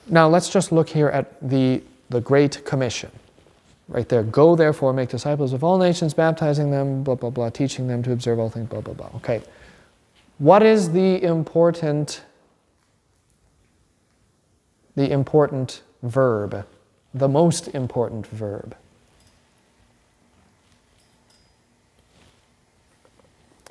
[0.09, 3.11] Now let's just look here at the, the Great Commission.
[3.89, 4.23] Right there.
[4.23, 8.13] Go therefore, make disciples of all nations, baptizing them, blah, blah, blah, teaching them to
[8.13, 9.11] observe all things, blah, blah, blah.
[9.17, 9.43] Okay.
[10.39, 12.23] What is the important,
[14.95, 16.67] the important verb?
[17.13, 18.75] The most important verb?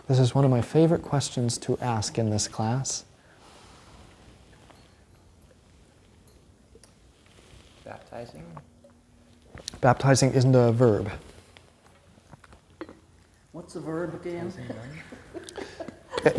[0.07, 3.05] This is one of my favorite questions to ask in this class.
[7.85, 8.43] Baptizing?
[9.79, 11.11] Baptizing isn't a verb.
[13.51, 14.51] What's the verb again?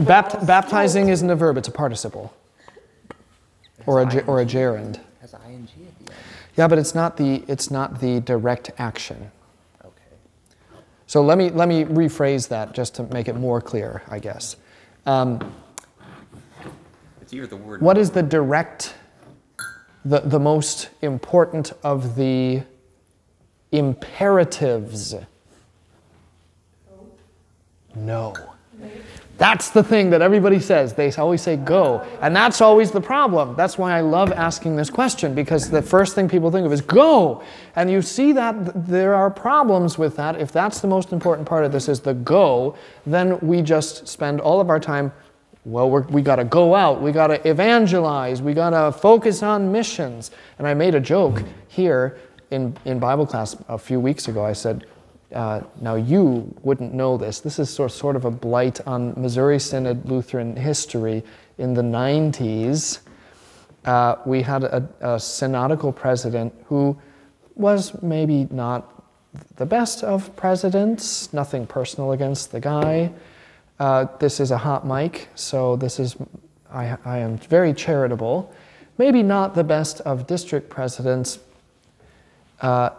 [0.00, 2.32] Bapt- baptizing isn't a verb, it's a participle
[3.86, 5.00] or a, ge- or a gerund.
[5.20, 6.18] Has ing at the end.
[6.56, 9.30] Yeah, but it's not the, it's not the direct action.
[11.12, 11.18] Okay.
[11.18, 14.56] So let me, let me rephrase that just to make it more clear, I guess.
[15.04, 15.52] Um,
[17.20, 17.82] It's either the word.
[17.82, 18.94] what is the direct,
[20.06, 22.62] the, the most important of the
[23.72, 25.14] imperatives?
[27.94, 28.34] No.
[29.38, 30.94] That's the thing that everybody says.
[30.94, 32.06] They always say go.
[32.20, 33.56] And that's always the problem.
[33.56, 36.80] That's why I love asking this question because the first thing people think of is
[36.80, 37.42] go.
[37.74, 40.40] And you see that there are problems with that.
[40.40, 44.40] If that's the most important part of this is the go, then we just spend
[44.40, 45.12] all of our time
[45.64, 49.70] well, we got to go out, we got to evangelize, we got to focus on
[49.70, 50.32] missions.
[50.58, 52.18] And I made a joke here
[52.50, 54.44] in, in Bible class a few weeks ago.
[54.44, 54.86] I said,
[55.34, 57.40] uh, now you wouldn't know this.
[57.40, 61.22] This is sort, sort of a blight on Missouri Synod Lutheran history.
[61.58, 63.00] In the 90s,
[63.84, 66.96] uh, we had a, a synodical president who
[67.54, 69.04] was maybe not
[69.56, 73.12] the best of presidents, nothing personal against the guy.
[73.78, 76.16] Uh, this is a hot mic, so this is,
[76.70, 78.52] I, I am very charitable.
[78.98, 81.38] Maybe not the best of district presidents.
[82.60, 82.90] Uh,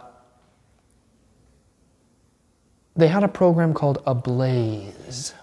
[2.96, 5.34] they had a program called Ablaze,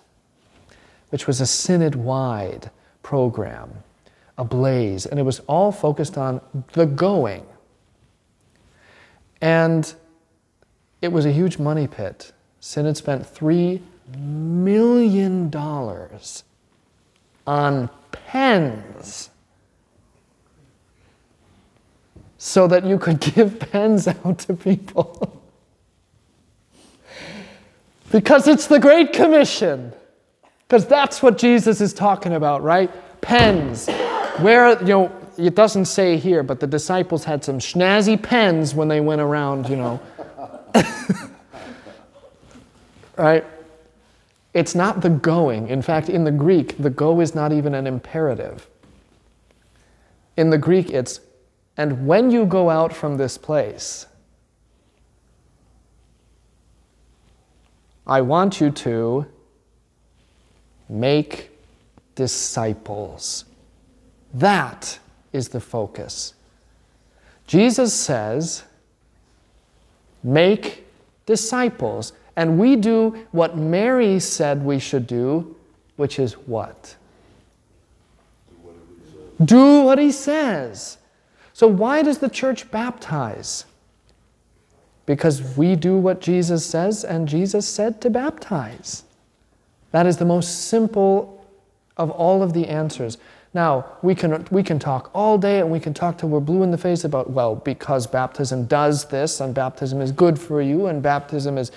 [1.09, 2.71] which was a synod wide
[3.03, 3.83] program,
[4.37, 6.39] Ablaze, and it was all focused on
[6.73, 7.45] the going.
[9.41, 9.93] And
[11.01, 12.31] it was a huge money pit.
[12.59, 13.81] Synod spent $3
[14.17, 15.53] million
[17.47, 19.29] on pens
[22.37, 25.37] so that you could give pens out to people.
[28.11, 29.93] Because it's the Great Commission.
[30.67, 32.89] Because that's what Jesus is talking about, right?
[33.21, 33.87] Pens.
[34.39, 38.87] Where, you know, it doesn't say here, but the disciples had some snazzy pens when
[38.87, 39.99] they went around, you know.
[43.17, 43.45] right?
[44.53, 45.69] It's not the going.
[45.69, 48.67] In fact, in the Greek, the go is not even an imperative.
[50.35, 51.21] In the Greek, it's,
[51.77, 54.07] and when you go out from this place,
[58.05, 59.25] I want you to
[60.89, 61.51] make
[62.15, 63.45] disciples.
[64.33, 64.99] That
[65.33, 66.33] is the focus.
[67.47, 68.63] Jesus says,
[70.23, 70.85] make
[71.25, 72.13] disciples.
[72.35, 75.55] And we do what Mary said we should do,
[75.97, 76.95] which is what?
[79.43, 80.97] Do what he says.
[81.53, 83.65] So, why does the church baptize?
[85.05, 89.03] Because we do what Jesus says, and Jesus said to baptize.
[89.91, 91.45] That is the most simple
[91.97, 93.17] of all of the answers.
[93.53, 96.63] Now, we can, we can talk all day and we can talk till we're blue
[96.63, 100.85] in the face about, well, because baptism does this and baptism is good for you
[100.85, 101.71] and baptism is,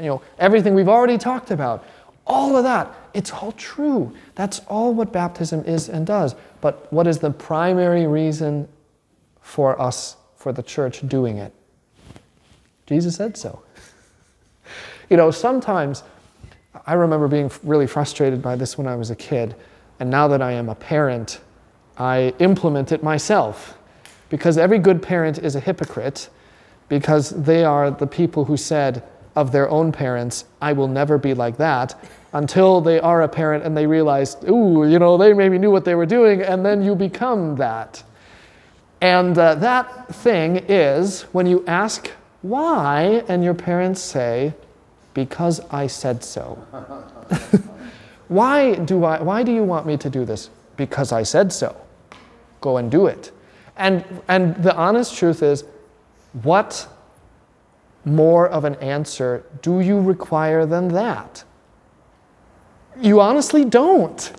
[0.00, 1.84] you know, everything we've already talked about.
[2.26, 4.12] All of that, it's all true.
[4.34, 6.34] That's all what baptism is and does.
[6.60, 8.66] But what is the primary reason
[9.40, 11.52] for us, for the church doing it?
[12.86, 13.62] Jesus said so.
[15.10, 16.02] You know, sometimes
[16.86, 19.54] I remember being really frustrated by this when I was a kid,
[20.00, 21.40] and now that I am a parent,
[21.96, 23.78] I implement it myself.
[24.28, 26.28] Because every good parent is a hypocrite,
[26.88, 29.02] because they are the people who said
[29.36, 31.94] of their own parents, I will never be like that,
[32.32, 35.84] until they are a parent and they realize, ooh, you know, they maybe knew what
[35.84, 38.02] they were doing, and then you become that.
[39.00, 42.10] And uh, that thing is when you ask
[42.44, 44.52] why, and your parents say,
[45.14, 46.56] because I said so.
[48.28, 50.50] why, do I, why do you want me to do this?
[50.76, 51.74] Because I said so.
[52.60, 53.32] Go and do it.
[53.78, 55.64] And, and the honest truth is,
[56.42, 56.86] what
[58.04, 61.44] more of an answer do you require than that?
[63.00, 64.32] You honestly don't.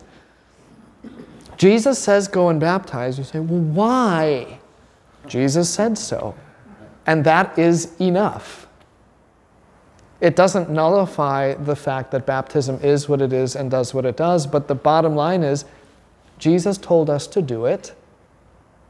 [1.58, 3.18] Jesus says, Go and baptize.
[3.18, 4.60] You say, Well, why?
[5.26, 6.36] Jesus said so.
[7.06, 8.68] And that is enough.
[10.22, 14.18] It doesn't nullify the fact that baptism is what it is and does what it
[14.18, 15.66] does, but the bottom line is
[16.40, 17.94] Jesus told us to do it,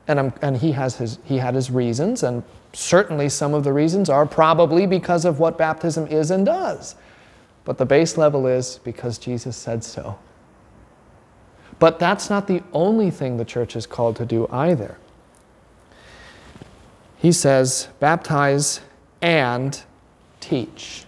[0.07, 2.43] and, I'm, and he, has his, he had his reasons, and
[2.74, 6.95] certainly some of the reasons are probably because of what baptism is and does.
[7.63, 10.20] But the base level is because Jesus said so.
[11.80, 14.97] But that's not the only thing the church is called to do either.
[17.26, 18.82] He says, baptize
[19.19, 19.82] and
[20.39, 21.05] teach.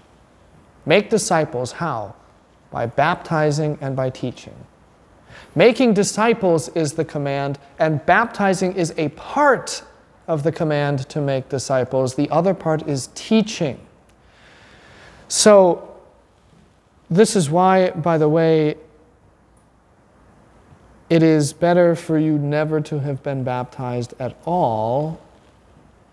[0.83, 2.15] Make disciples how?
[2.71, 4.55] By baptizing and by teaching.
[5.53, 9.83] Making disciples is the command, and baptizing is a part
[10.27, 12.15] of the command to make disciples.
[12.15, 13.79] The other part is teaching.
[15.27, 15.97] So,
[17.11, 18.77] this is why, by the way,
[21.11, 25.21] it is better for you never to have been baptized at all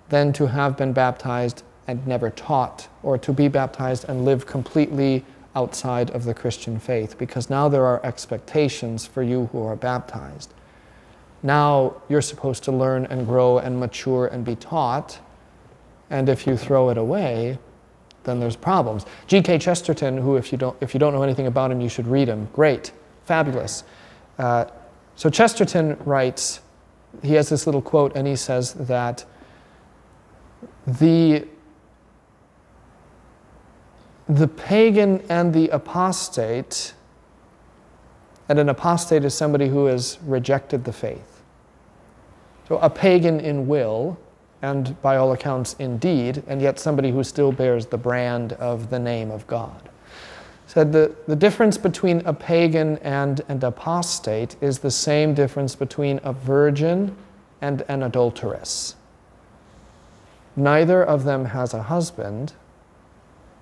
[0.09, 5.25] than to have been baptized and never taught, or to be baptized and live completely
[5.55, 10.53] outside of the Christian faith, because now there are expectations for you who are baptized.
[11.43, 15.21] Now you're supposed to learn and grow and mature and be taught,
[16.11, 17.59] and if you throw it away,
[18.25, 19.05] then there's problems.
[19.27, 19.59] G.K.
[19.59, 22.29] Chesterton, who, if you, don't, if you don't know anything about him, you should read
[22.29, 22.49] him.
[22.53, 22.93] Great,
[23.27, 23.85] fabulous.
[24.39, 24.65] Uh,
[25.17, 26.61] so Chesterton writes,
[27.23, 29.25] he has this little quote, and he says that
[30.87, 31.47] the
[34.29, 36.95] the pagan and the apostate,
[38.49, 41.43] and an apostate is somebody who has rejected the faith.
[42.69, 44.19] So a pagan in will,
[44.63, 48.89] and by all accounts in deed, and yet somebody who still bears the brand of
[48.89, 49.91] the name of God.
[50.67, 56.19] Said the, the difference between a pagan and an apostate is the same difference between
[56.25, 57.15] a virgin
[57.61, 58.97] and an adulteress.
[60.57, 62.53] Neither of them has a husband,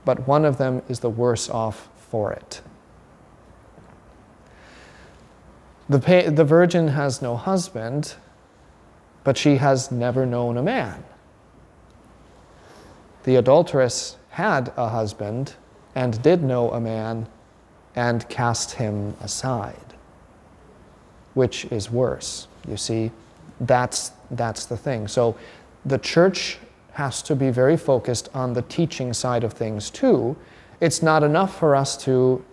[0.05, 2.61] but one of them is the worse off for it.
[5.88, 8.14] The, pa- the virgin has no husband,
[9.24, 11.05] but she has never known a man.
[13.24, 15.55] The adulteress had a husband
[15.95, 17.26] and did know a man
[17.95, 19.95] and cast him aside,
[21.34, 22.49] which is worse.
[22.66, 23.11] You see,
[23.61, 25.09] that's, that's the thing.
[25.09, 25.36] So
[25.84, 26.59] the church
[26.93, 30.36] has to be very focused on the teaching side of things too.
[30.80, 32.45] It's not enough for us to,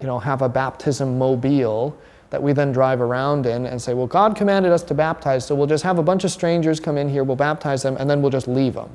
[0.00, 1.96] you know, have a baptism mobile
[2.30, 5.54] that we then drive around in and say, well, God commanded us to baptize, so
[5.54, 8.20] we'll just have a bunch of strangers come in here, we'll baptize them, and then
[8.20, 8.94] we'll just leave them.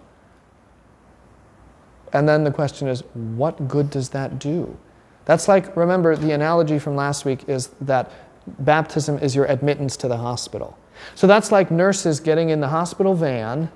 [2.13, 4.77] And then the question is, what good does that do?
[5.25, 8.11] That's like, remember, the analogy from last week is that
[8.59, 10.77] baptism is your admittance to the hospital.
[11.15, 13.71] So that's like nurses getting in the hospital van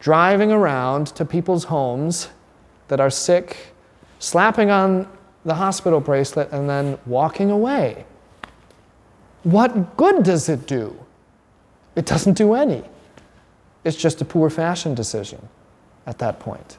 [0.00, 2.28] driving around to people's homes
[2.88, 3.74] that are sick,
[4.18, 5.08] slapping on
[5.44, 8.04] the hospital bracelet, and then walking away.
[9.42, 10.96] What good does it do?
[11.96, 12.84] It doesn't do any.
[13.84, 15.48] It's just a poor fashion decision
[16.06, 16.78] at that point.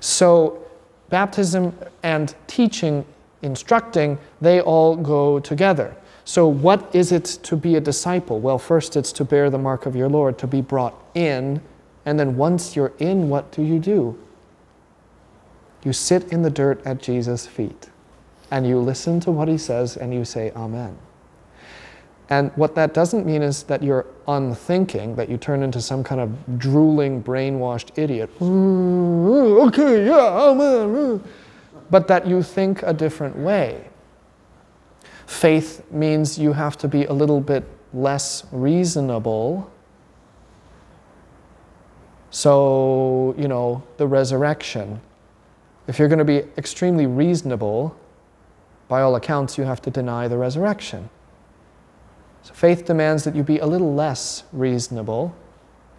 [0.00, 0.62] So,
[1.08, 3.04] baptism and teaching,
[3.42, 5.94] instructing, they all go together.
[6.24, 8.40] So, what is it to be a disciple?
[8.40, 11.60] Well, first it's to bear the mark of your Lord, to be brought in.
[12.06, 14.18] And then once you're in, what do you do?
[15.84, 17.90] You sit in the dirt at Jesus' feet
[18.50, 20.96] and you listen to what he says and you say, Amen.
[22.30, 26.22] And what that doesn't mean is that you're unthinking, that you turn into some kind
[26.22, 28.30] of drooling, brainwashed idiot.
[28.40, 31.22] Okay, yeah, amen.
[31.90, 33.88] but that you think a different way.
[35.26, 39.70] Faith means you have to be a little bit less reasonable.
[42.30, 45.00] So, you know, the resurrection.
[45.86, 47.96] If you're going to be extremely reasonable,
[48.88, 51.08] by all accounts, you have to deny the resurrection.
[52.42, 55.34] So faith demands that you be a little less reasonable,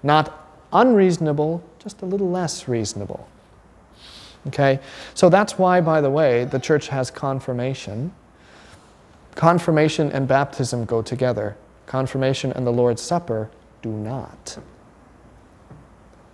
[0.03, 3.27] not unreasonable, just a little less reasonable.
[4.47, 4.79] Okay?
[5.15, 8.13] So that's why, by the way, the church has confirmation.
[9.35, 11.57] Confirmation and baptism go together.
[11.85, 14.57] Confirmation and the Lord's Supper do not.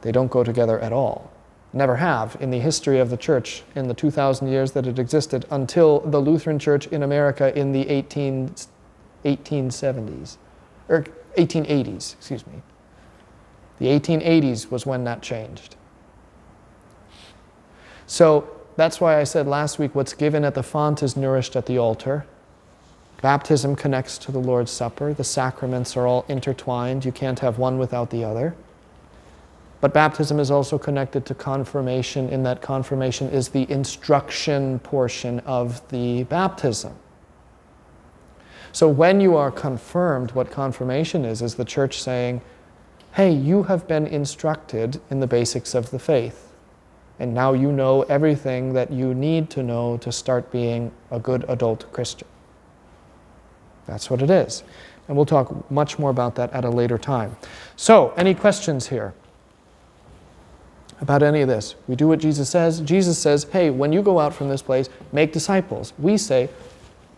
[0.02, 1.32] They don't go together at all.
[1.74, 5.46] Never have in the history of the church in the 2,000 years that it existed
[5.50, 8.54] until the Lutheran Church in America in the 18,
[9.26, 10.38] 1870s,
[10.90, 11.06] or
[11.38, 12.62] 1880s, excuse me.
[13.80, 15.76] The 1880s was when that changed.
[18.06, 21.66] So that's why I said last week what's given at the font is nourished at
[21.66, 22.26] the altar.
[23.22, 25.14] Baptism connects to the Lord's Supper.
[25.14, 27.06] The sacraments are all intertwined.
[27.06, 28.56] You can't have one without the other.
[29.80, 35.88] But baptism is also connected to confirmation, in that confirmation is the instruction portion of
[35.90, 36.96] the baptism.
[38.72, 42.42] So when you are confirmed, what confirmation is, is the church saying,
[43.14, 46.54] hey, you have been instructed in the basics of the faith.
[47.20, 51.44] And now you know everything that you need to know to start being a good
[51.50, 52.28] adult Christian.
[53.92, 54.64] That's what it is.
[55.08, 57.36] And we'll talk much more about that at a later time.
[57.76, 59.14] So, any questions here?
[61.02, 61.76] about any of this.
[61.88, 62.80] We do what Jesus says.
[62.80, 65.94] Jesus says, hey, when you go out from this place, make disciples.
[65.98, 66.50] We say,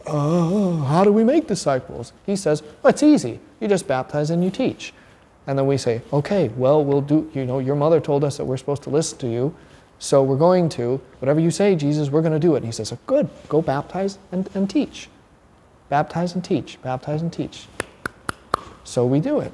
[0.08, 2.14] oh, how do we make disciples?
[2.26, 3.40] He says, well, it's easy.
[3.60, 4.94] You just baptize and you teach.
[5.46, 8.46] And then we say, okay, well, we'll do, you know, your mother told us that
[8.46, 9.54] we're supposed to listen to you.
[10.00, 12.58] So we're going to, whatever you say, Jesus, we're going to do it.
[12.58, 15.10] And he says, good, go baptize and, and teach.
[15.90, 17.68] Baptize and teach, baptize and teach.
[18.84, 19.54] So we do it.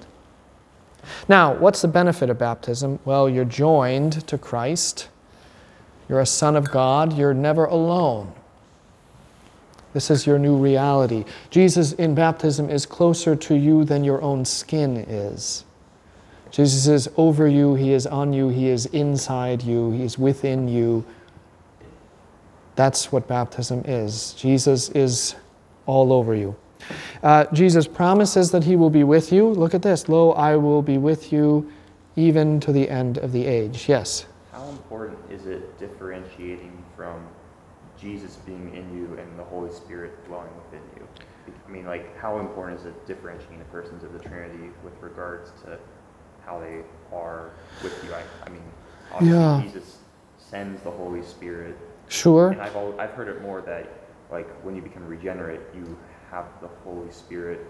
[1.27, 2.99] Now, what's the benefit of baptism?
[3.05, 5.09] Well, you're joined to Christ.
[6.07, 7.17] You're a son of God.
[7.17, 8.33] You're never alone.
[9.93, 11.25] This is your new reality.
[11.49, 15.65] Jesus in baptism is closer to you than your own skin is.
[16.51, 20.67] Jesus is over you, He is on you, He is inside you, He is within
[20.67, 21.05] you.
[22.75, 24.33] That's what baptism is.
[24.33, 25.35] Jesus is
[25.89, 26.55] all over you.
[27.23, 29.49] Uh, Jesus promises that he will be with you.
[29.49, 30.07] Look at this.
[30.07, 31.69] Lo, I will be with you
[32.15, 33.89] even to the end of the age.
[33.89, 34.27] Yes?
[34.51, 37.27] How important is it differentiating from
[37.99, 41.07] Jesus being in you and the Holy Spirit dwelling within you?
[41.67, 45.51] I mean, like, how important is it differentiating the persons of the Trinity with regards
[45.63, 45.79] to
[46.45, 46.81] how they
[47.11, 47.51] are
[47.83, 48.13] with you?
[48.13, 48.61] I, I mean,
[49.11, 49.61] obviously, Yeah.
[49.63, 49.97] Jesus
[50.37, 51.75] sends the Holy Spirit.
[52.09, 52.49] Sure.
[52.49, 53.87] And I've, I've heard it more that,
[54.31, 55.97] like, when you become regenerate, you
[56.31, 57.65] have the Holy Spirit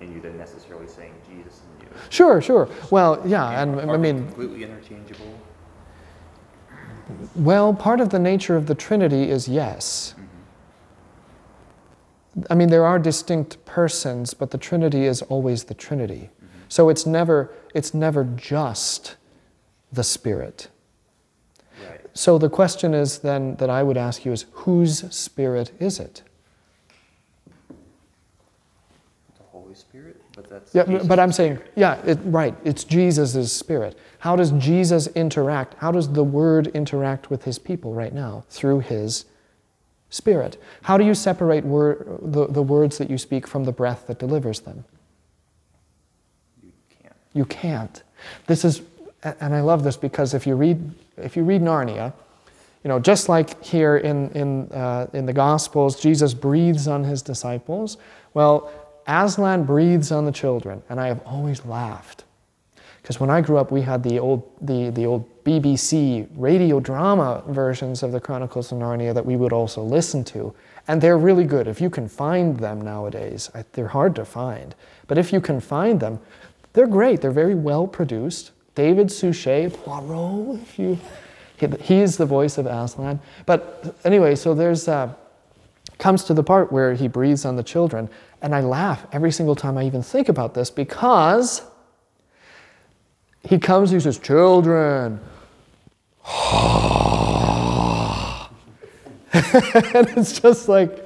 [0.00, 1.92] in you than necessarily saying Jesus in you.
[2.10, 2.68] Sure, sure.
[2.90, 5.38] Well, yeah, and I Are they mean, completely interchangeable.
[7.34, 10.14] well, part of the nature of the Trinity is yes.
[12.34, 12.42] Mm-hmm.
[12.50, 16.30] I mean, there are distinct persons, but the Trinity is always the Trinity.
[16.34, 16.46] Mm-hmm.
[16.68, 19.16] So it's never, it's never just
[19.92, 20.68] the Spirit.
[22.14, 26.22] So the question is then that I would ask you is whose Spirit is it?
[27.68, 33.52] The Holy Spirit, but that's Yeah, Jesus' but I'm saying, yeah, it, right, it's Jesus'
[33.52, 33.98] spirit.
[34.18, 35.74] How does Jesus interact?
[35.78, 38.44] How does the Word interact with His people right now?
[38.50, 39.24] Through His
[40.10, 40.60] Spirit.
[40.82, 44.18] How do you separate wor- the, the words that you speak from the breath that
[44.18, 44.84] delivers them?
[46.62, 47.16] You can't.
[47.32, 48.02] You can't.
[48.46, 48.82] This is,
[49.22, 52.12] and I love this because if you read, if you read Narnia,
[52.84, 57.22] you know, just like here in, in, uh, in the Gospels, Jesus breathes on his
[57.22, 57.96] disciples.
[58.34, 58.72] Well,
[59.06, 62.24] Aslan breathes on the children, and I have always laughed.
[63.00, 67.42] Because when I grew up, we had the old, the, the old BBC radio drama
[67.48, 70.54] versions of the Chronicles of Narnia that we would also listen to.
[70.86, 71.66] And they're really good.
[71.66, 74.74] If you can find them nowadays, I, they're hard to find.
[75.08, 76.20] But if you can find them,
[76.74, 77.20] they're great.
[77.20, 78.52] They're very well produced.
[78.74, 80.98] David Suchet, Poirot, if you,
[81.56, 83.20] he, he's the voice of Aslan.
[83.46, 85.12] But anyway, so there's, uh,
[85.98, 88.08] comes to the part where he breathes on the children.
[88.40, 91.62] And I laugh every single time I even think about this because
[93.48, 95.20] he comes, he says, Children.
[99.32, 101.04] and it's just like,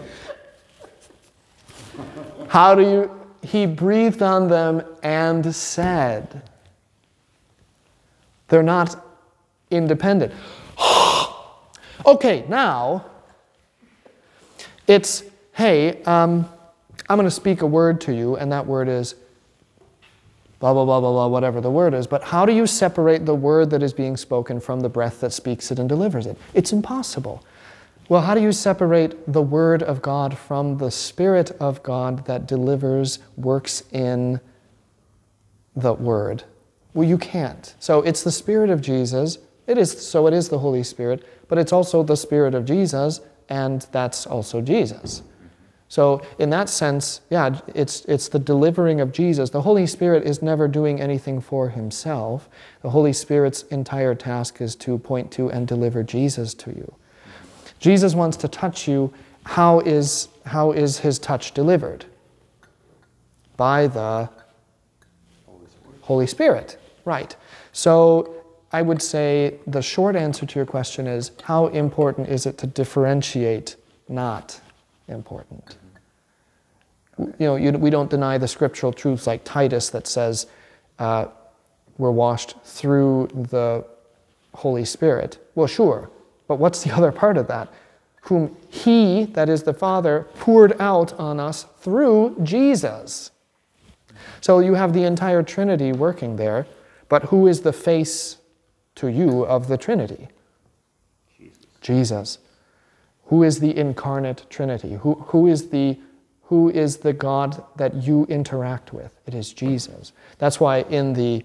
[2.48, 3.10] how do you?
[3.42, 6.42] He breathed on them and said,
[8.48, 9.04] They're not
[9.70, 10.32] independent.
[12.06, 13.04] okay, now,
[14.86, 16.48] It's, hey, um,
[17.08, 19.16] I'm going to speak a word to you, and that word is
[20.60, 22.06] blah, blah, blah, blah, blah, whatever the word is.
[22.06, 25.32] But how do you separate the word that is being spoken from the breath that
[25.32, 26.38] speaks it and delivers it?
[26.54, 27.44] It's impossible.
[28.08, 32.46] Well, how do you separate the word of God from the spirit of God that
[32.46, 34.40] delivers, works in
[35.74, 36.44] the word?
[36.96, 37.74] Well, you can't.
[37.78, 39.36] So it's the spirit of Jesus.
[39.66, 43.20] It is so it is the Holy Spirit, but it's also the spirit of Jesus,
[43.50, 45.22] and that's also Jesus.
[45.88, 49.50] So in that sense, yeah, it's it's the delivering of Jesus.
[49.50, 52.48] The Holy Spirit is never doing anything for himself.
[52.80, 56.94] The Holy Spirit's entire task is to point to and deliver Jesus to you.
[57.78, 59.12] Jesus wants to touch you.
[59.44, 62.06] How is how is his touch delivered?
[63.58, 64.30] By the
[66.00, 66.78] Holy Spirit.
[67.06, 67.34] Right.
[67.72, 72.58] So I would say the short answer to your question is how important is it
[72.58, 73.76] to differentiate
[74.08, 74.60] not
[75.08, 75.76] important?
[77.18, 80.48] You know, you, we don't deny the scriptural truths like Titus that says
[80.98, 81.26] uh,
[81.96, 83.86] we're washed through the
[84.52, 85.38] Holy Spirit.
[85.54, 86.10] Well, sure,
[86.48, 87.72] but what's the other part of that?
[88.22, 93.30] Whom He, that is the Father, poured out on us through Jesus.
[94.40, 96.66] So you have the entire Trinity working there,
[97.08, 98.38] but who is the face
[98.96, 100.28] to you of the Trinity?
[101.36, 101.66] Jesus.
[101.80, 102.38] Jesus.
[103.26, 104.94] Who is the incarnate Trinity?
[104.94, 105.98] Who, who, is the,
[106.42, 109.18] who is the God that you interact with?
[109.26, 110.12] It is Jesus.
[110.38, 111.44] That's why in the,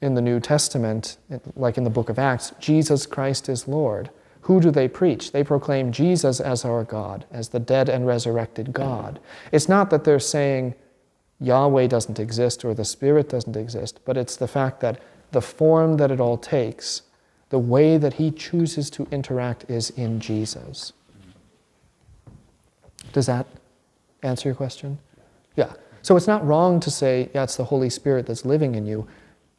[0.00, 1.18] in the New Testament,
[1.56, 4.10] like in the book of Acts, Jesus Christ is Lord.
[4.42, 5.32] Who do they preach?
[5.32, 9.18] They proclaim Jesus as our God, as the dead and resurrected God.
[9.52, 10.74] It's not that they're saying
[11.40, 15.00] Yahweh doesn't exist or the Spirit doesn't exist, but it's the fact that
[15.32, 17.02] the form that it all takes,
[17.50, 20.92] the way that He chooses to interact is in Jesus.
[23.12, 23.46] Does that
[24.22, 24.98] answer your question?
[25.56, 25.72] Yeah.
[26.02, 29.06] So it's not wrong to say, yeah, it's the Holy Spirit that's living in you.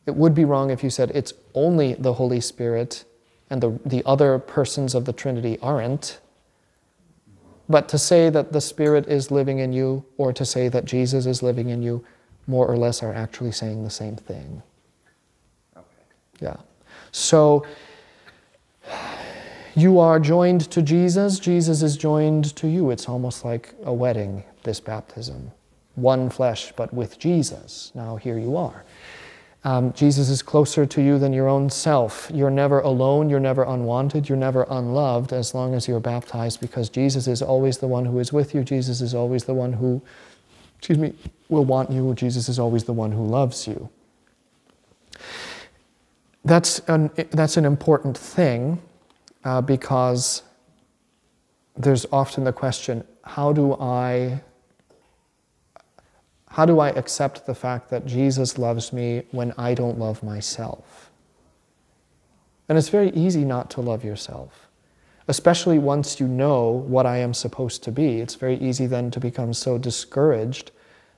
[0.05, 3.05] It would be wrong if you said it's only the Holy Spirit
[3.49, 6.19] and the, the other persons of the Trinity aren't.
[7.67, 11.25] But to say that the Spirit is living in you or to say that Jesus
[11.25, 12.05] is living in you,
[12.47, 14.61] more or less are actually saying the same thing.
[15.75, 15.85] Okay.
[16.41, 16.57] Yeah.
[17.11, 17.65] So
[19.75, 22.91] you are joined to Jesus, Jesus is joined to you.
[22.91, 25.51] It's almost like a wedding, this baptism.
[25.95, 27.91] One flesh, but with Jesus.
[27.95, 28.85] Now here you are.
[29.65, 32.29] Um, Jesus is closer to you than your own self.
[32.31, 36.87] You're never alone, you're never unwanted, you're never unloved as long as you're baptized because
[36.87, 38.63] Jesus is always the one who is with you.
[38.63, 40.03] Jesus is always the one who,
[40.77, 41.15] excuse me,
[41.49, 42.13] will want you.
[42.13, 43.89] Jesus is always the one who loves you.
[46.43, 48.79] That's an, that's an important thing
[49.43, 50.43] uh, because
[51.75, 54.41] there's often the question how do I
[56.55, 61.11] how do I accept the fact that Jesus loves me when I don't love myself?
[62.69, 64.69] And it's very easy not to love yourself,
[65.27, 68.21] especially once you know what I am supposed to be.
[68.21, 70.71] It's very easy then to become so discouraged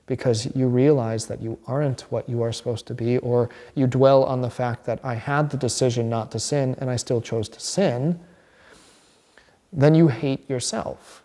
[0.06, 4.24] because you realize that you aren't what you are supposed to be, or you dwell
[4.24, 7.48] on the fact that I had the decision not to sin and I still chose
[7.50, 8.18] to sin,
[9.72, 11.22] then you hate yourself.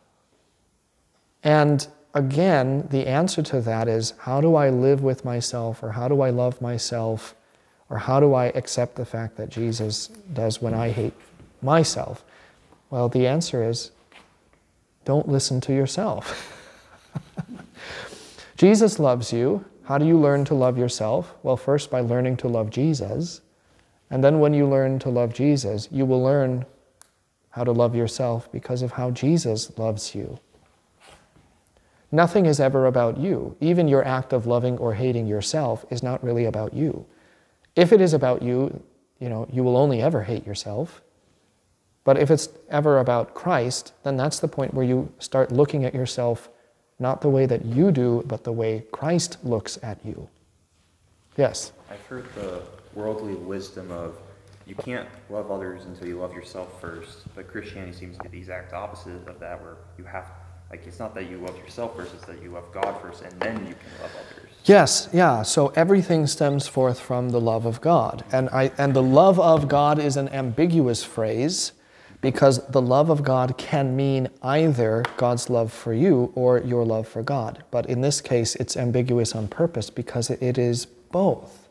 [1.44, 6.08] And again, the answer to that is how do I live with myself, or how
[6.08, 7.36] do I love myself,
[7.90, 11.14] or how do I accept the fact that Jesus does when I hate
[11.62, 12.24] myself?
[12.90, 13.92] Well, the answer is
[15.06, 16.60] don't listen to yourself.
[18.58, 19.66] Jesus loves you.
[19.86, 21.34] How do you learn to love yourself?
[21.44, 23.42] Well, first by learning to love Jesus.
[24.10, 26.66] And then when you learn to love Jesus, you will learn
[27.50, 30.40] how to love yourself because of how Jesus loves you.
[32.14, 33.58] Nothing is ever about you.
[33.60, 37.08] Even your act of loving or hating yourself is not really about you.
[37.76, 38.84] If it is about you,
[39.20, 41.02] you know, you will only ever hate yourself.
[42.04, 45.96] But if it's ever about Christ, then that's the point where you start looking at
[45.96, 46.50] yourself
[47.00, 50.30] not the way that you do, but the way Christ looks at you.
[51.36, 51.72] Yes?
[51.90, 52.62] I've heard the
[52.94, 54.20] worldly wisdom of
[54.68, 58.38] you can't love others until you love yourself first, but Christianity seems to be the
[58.38, 60.30] exact opposite of that, where you have
[60.74, 63.40] like it's not that you love yourself first, it's that you love God first, and
[63.40, 64.50] then you can love others.
[64.66, 65.44] Yes, yeah.
[65.44, 68.24] So everything stems forth from the love of God.
[68.32, 71.74] And, I, and the love of God is an ambiguous phrase
[72.22, 77.08] because the love of God can mean either God's love for you or your love
[77.08, 77.64] for God.
[77.70, 81.70] But in this case, it's ambiguous on purpose because it is both.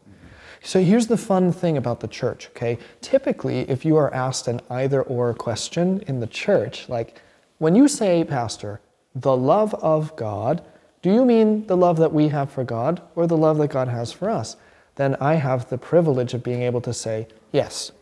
[0.63, 2.79] So here's the fun thing about the church, okay?
[3.01, 7.21] Typically, if you are asked an either or question in the church, like
[7.59, 8.81] when you say, Pastor,
[9.15, 10.65] the love of God,
[11.03, 13.89] do you mean the love that we have for God or the love that God
[13.89, 14.57] has for us?
[14.97, 17.93] Then I have the privilege of being able to say, yes.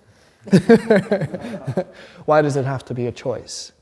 [2.24, 3.72] Why does it have to be a choice?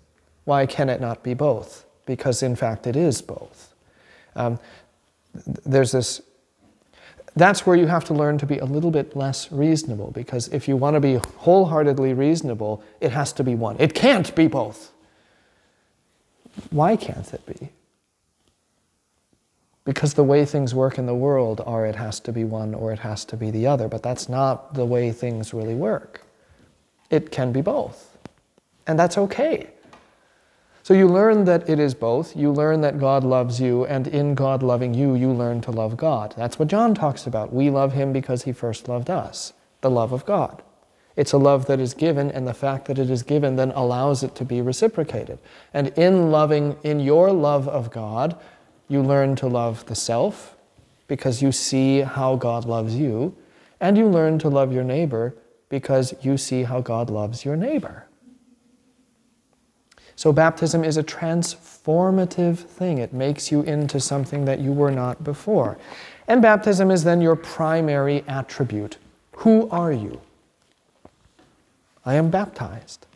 [0.45, 1.85] Why can it not be both?
[2.07, 3.74] Because in fact it is both.
[4.35, 4.59] Um,
[5.64, 6.22] there's this
[7.37, 10.66] that's where you have to learn to be a little bit less reasonable because if
[10.66, 13.76] you want to be wholeheartedly reasonable, it has to be one.
[13.79, 14.91] It can't be both.
[16.71, 17.71] Why can't it be?
[19.85, 22.93] Because the way things work in the world are it has to be one or
[22.93, 26.27] it has to be the other, but that's not the way things really work.
[27.11, 28.19] It can be both.
[28.87, 29.71] And that's okay.
[30.83, 32.35] So you learn that it is both.
[32.37, 35.99] You learn that God loves you, and in God loving you, you learn to love
[35.99, 36.35] God.
[36.37, 37.53] That's what John talks about.
[37.53, 39.53] We love him because he first loved us,
[39.83, 40.63] the love of God.
[41.19, 44.23] It's a love that is given, and the fact that it is given then allows
[44.23, 45.41] it to be reciprocated.
[45.75, 48.39] And in loving, in your love of God,
[48.87, 50.57] you learn to love the self
[51.09, 53.35] because you see how God loves you,
[53.81, 55.35] and you learn to love your neighbor
[55.69, 58.07] because you see how God loves your neighbor.
[60.14, 62.99] So, baptism is a transformative thing.
[62.99, 65.79] It makes you into something that you were not before.
[66.29, 68.99] And baptism is then your primary attribute.
[69.33, 70.21] Who are you?
[72.09, 73.07] I am baptized.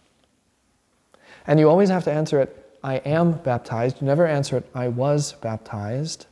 [1.47, 4.03] And you always have to answer it, I am baptized.
[4.03, 6.27] You never answer it, I was baptized.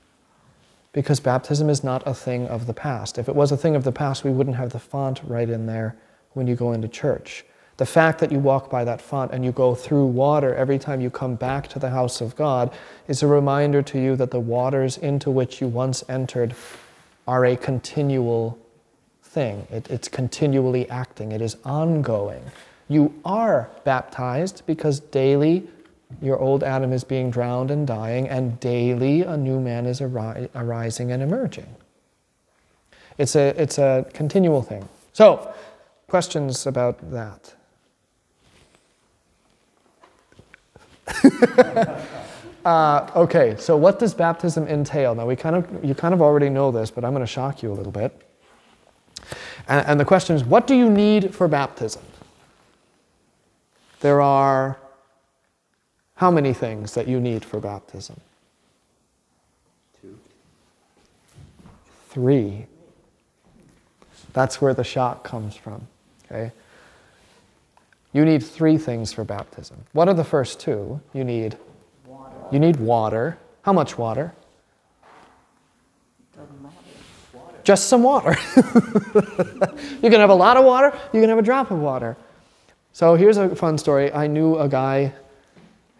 [0.92, 3.16] Because baptism is not a thing of the past.
[3.16, 5.64] If it was a thing of the past, we wouldn't have the font right in
[5.64, 5.96] there
[6.34, 7.46] when you go into church.
[7.78, 11.00] The fact that you walk by that font and you go through water every time
[11.00, 12.70] you come back to the house of God
[13.08, 16.54] is a reminder to you that the waters into which you once entered
[17.26, 18.58] are a continual
[19.30, 19.66] thing.
[19.70, 22.42] It, it's continually acting, it is ongoing.
[22.88, 25.68] You are baptized because daily
[26.20, 30.48] your old Adam is being drowned and dying, and daily a new man is ari-
[30.54, 31.68] arising and emerging.
[33.16, 34.88] It's a, it's a continual thing.
[35.12, 35.54] So,
[36.08, 37.54] questions about that?
[42.64, 45.14] uh, okay, so what does baptism entail?
[45.14, 47.62] Now we kind of you kind of already know this, but I'm going to shock
[47.62, 48.29] you a little bit.
[49.70, 52.02] And, and the question is, what do you need for baptism?
[54.00, 54.78] There are
[56.16, 58.20] how many things that you need for baptism?
[60.02, 60.18] Two.
[62.08, 62.66] Three.
[64.32, 65.86] That's where the shock comes from.
[66.26, 66.52] Okay.
[68.12, 69.84] You need three things for baptism.
[69.92, 71.00] What are the first two?
[71.14, 71.56] You need
[72.06, 73.38] Water, you need water.
[73.62, 74.34] How much water?
[76.36, 76.74] doesn't matter.
[77.70, 78.36] Just some water.
[78.56, 82.16] you can have a lot of water, you can have a drop of water.
[82.92, 84.12] So here's a fun story.
[84.12, 85.12] I knew a guy,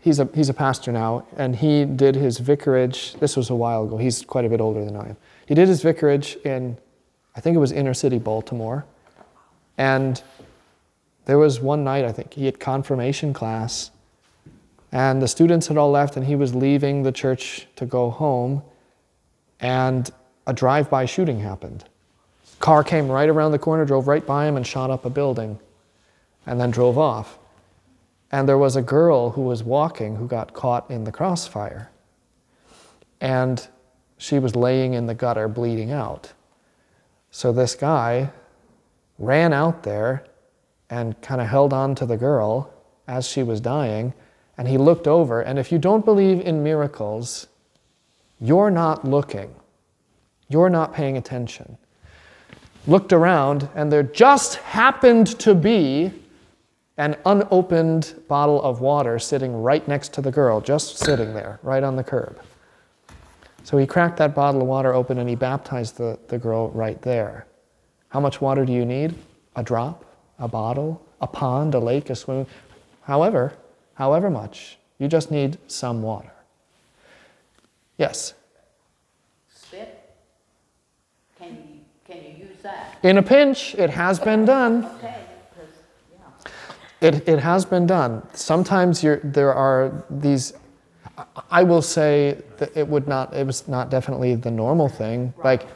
[0.01, 3.15] he's a, he's a pastor now, and he did his vicarage.
[3.21, 3.99] This was a while ago.
[3.99, 5.17] He's quite a bit older than I am.
[5.47, 6.77] He did his vicarage in,
[7.37, 8.85] I think it was inner city Baltimore.
[9.79, 10.21] And
[11.27, 13.93] there was one night, I think, he had confirmation class,
[14.91, 18.65] and the students had all left, and he was leaving the church to go home,
[19.61, 20.11] and
[20.51, 21.85] a drive by shooting happened.
[22.59, 25.61] Car came right around the corner, drove right by him, and shot up a building,
[26.45, 27.39] and then drove off.
[28.33, 31.89] And there was a girl who was walking who got caught in the crossfire.
[33.21, 33.65] And
[34.19, 36.33] she was laying in the gutter, bleeding out.
[37.31, 38.31] So this guy
[39.21, 40.25] ran out there
[40.91, 42.75] and kind of held on to the girl
[43.07, 44.15] as she was dying.
[44.59, 45.43] And he looked over.
[45.43, 47.47] And if you don't believe in miracles,
[48.41, 49.55] you're not looking,
[50.51, 51.79] you're not paying attention.
[52.87, 56.13] Looked around, and there just happened to be
[56.99, 61.83] an unopened bottle of water sitting right next to the girl, just sitting there, right
[61.83, 62.39] on the curb.
[63.63, 67.01] So he cracked that bottle of water open and he baptized the, the girl right
[67.01, 67.47] there.
[68.09, 69.15] How much water do you need?
[69.57, 70.05] A drop?
[70.39, 71.01] A bottle?
[71.21, 71.75] A pond?
[71.75, 72.11] A lake?
[72.11, 72.47] A swimming.
[73.03, 73.55] However,
[73.95, 76.33] however much, you just need some water.
[77.97, 78.35] Yes?
[79.55, 80.17] Spit?
[81.39, 82.99] Can you, can you use that?
[83.03, 84.85] In a pinch, it has been done.
[84.99, 85.21] Okay.
[87.01, 88.27] It, it has been done.
[88.35, 90.53] Sometimes you're, there are these.
[91.51, 93.35] I- will say that it would not.
[93.35, 95.33] It was not definitely the normal thing.
[95.43, 95.67] Like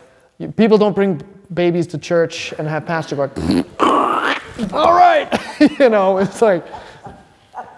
[0.57, 1.23] people don't bring
[1.53, 3.31] babies to church and have pastor go.
[4.73, 5.29] All right,
[5.79, 6.67] you know it's like.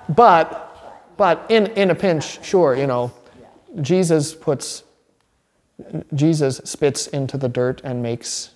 [0.08, 3.12] But, but in in a pinch, sure, you know,
[3.80, 4.82] Jesus puts.
[6.14, 8.55] Jesus spits into the dirt and makes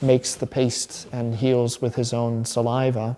[0.00, 3.16] makes the paste and heals with his own saliva.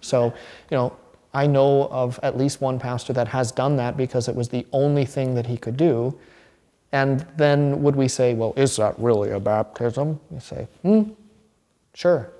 [0.00, 0.26] So,
[0.70, 0.96] you know,
[1.32, 4.66] I know of at least one pastor that has done that because it was the
[4.72, 6.16] only thing that he could do.
[6.92, 10.20] And then would we say, well, is that really a baptism?
[10.30, 11.10] You say, hmm,
[11.94, 12.30] sure.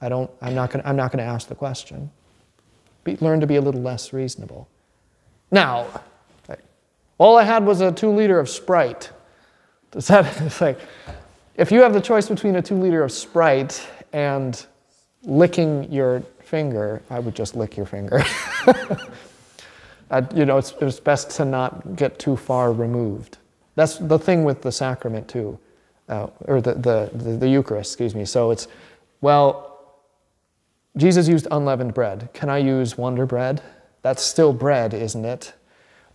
[0.00, 2.10] I don't, I'm not to I'm not to ask the question.
[3.02, 4.68] Be, learn to be a little less reasonable.
[5.50, 5.86] Now,
[7.18, 9.10] all I had was a two liter of Sprite.
[9.90, 10.78] Does that, it's like,
[11.56, 14.66] if you have the choice between a two liter of Sprite and
[15.24, 18.22] licking your finger, I would just lick your finger.
[20.10, 23.38] Uh, you know, it's, it's best to not get too far removed.
[23.74, 25.58] That's the thing with the sacrament, too,
[26.08, 28.24] uh, or the, the, the, the Eucharist, excuse me.
[28.24, 28.68] So it's,
[29.20, 29.96] well,
[30.96, 32.28] Jesus used unleavened bread.
[32.32, 33.62] Can I use Wonder Bread?
[34.02, 35.52] That's still bread, isn't it?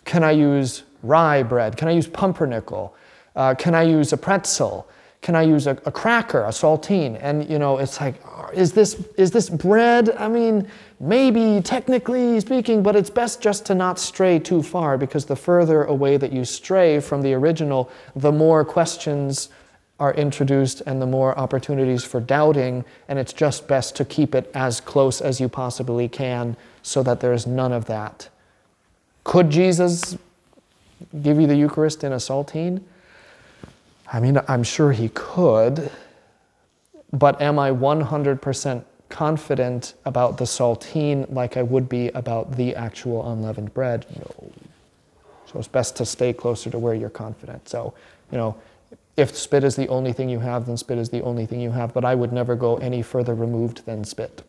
[0.05, 1.75] Can I use rye bread?
[1.75, 2.95] Can I use pumpernickel?
[3.35, 4.87] Uh, can I use a pretzel?
[5.21, 7.17] Can I use a, a, cracker, a saltine?
[7.21, 8.15] And you know, it's like,
[8.53, 10.09] is this is this bread?
[10.17, 10.67] I mean,
[10.99, 15.83] maybe technically speaking, but it's best just to not stray too far because the further
[15.83, 19.49] away that you stray from the original, the more questions
[19.99, 22.83] are introduced and the more opportunities for doubting.
[23.07, 27.19] And it's just best to keep it as close as you possibly can so that
[27.19, 28.27] there's none of that.
[29.23, 30.17] Could Jesus
[31.21, 32.81] give you the Eucharist in a saltine?
[34.11, 35.89] I mean, I'm sure he could,
[37.13, 43.31] but am I 100% confident about the saltine like I would be about the actual
[43.31, 44.05] unleavened bread?
[44.17, 44.51] No.
[45.45, 47.67] So it's best to stay closer to where you're confident.
[47.67, 47.93] So,
[48.31, 48.55] you know,
[49.17, 51.71] if spit is the only thing you have, then spit is the only thing you
[51.71, 54.43] have, but I would never go any further removed than spit.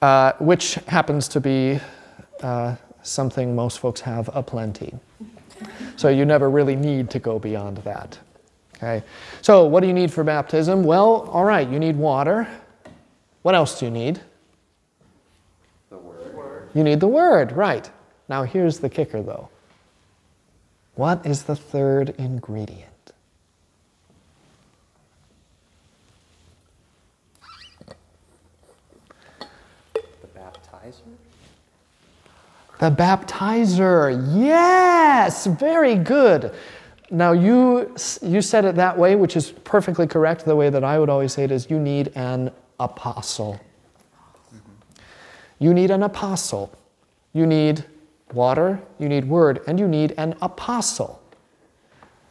[0.00, 1.80] Uh, which happens to be
[2.42, 4.94] uh, something most folks have aplenty.
[5.96, 8.18] So you never really need to go beyond that.
[8.76, 9.02] Okay?
[9.42, 10.82] So, what do you need for baptism?
[10.82, 12.48] Well, all right, you need water.
[13.42, 14.20] What else do you need?
[15.90, 16.70] The word.
[16.74, 17.88] You need the word, right.
[18.28, 19.48] Now, here's the kicker though.
[20.94, 22.91] What is the third ingredient?
[32.82, 34.10] The baptizer.
[34.36, 36.52] Yes, very good.
[37.12, 40.44] Now you you said it that way, which is perfectly correct.
[40.44, 43.60] The way that I would always say it is you need an apostle.
[45.60, 46.76] You need an apostle.
[47.32, 47.84] You need
[48.34, 51.22] water, you need word, and you need an apostle.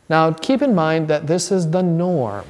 [0.09, 2.45] Now keep in mind that this is the norm.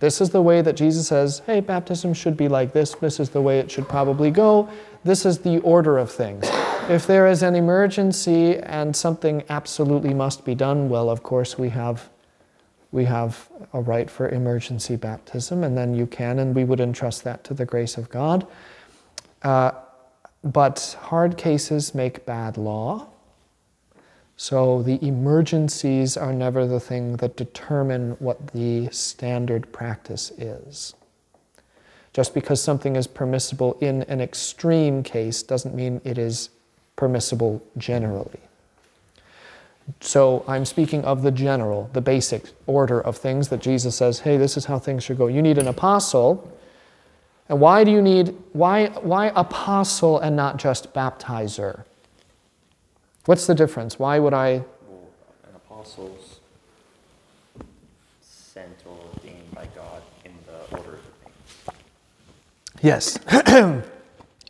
[0.00, 2.94] This is the way that Jesus says, hey, baptism should be like this.
[2.94, 4.70] This is the way it should probably go.
[5.04, 6.48] This is the order of things.
[6.88, 11.70] If there is an emergency and something absolutely must be done, well, of course, we
[11.70, 12.08] have,
[12.92, 17.24] we have a right for emergency baptism, and then you can, and we would entrust
[17.24, 18.46] that to the grace of God.
[19.42, 19.72] Uh,
[20.44, 23.08] but hard cases make bad law.
[24.36, 30.94] So the emergencies are never the thing that determine what the standard practice is.
[32.12, 36.50] Just because something is permissible in an extreme case doesn't mean it is
[36.96, 38.40] permissible generally.
[40.00, 44.36] So I'm speaking of the general, the basic order of things that Jesus says, hey,
[44.36, 45.26] this is how things should go.
[45.26, 46.52] You need an apostle.
[47.48, 51.84] And why do you need, why, why apostle and not just baptizer?
[53.24, 53.98] What's the difference?
[53.98, 54.64] Why would I?
[54.88, 55.08] Well,
[55.44, 56.40] an apostle's
[58.20, 61.76] sent or ordained by God in the order of things.
[62.82, 63.16] Yes.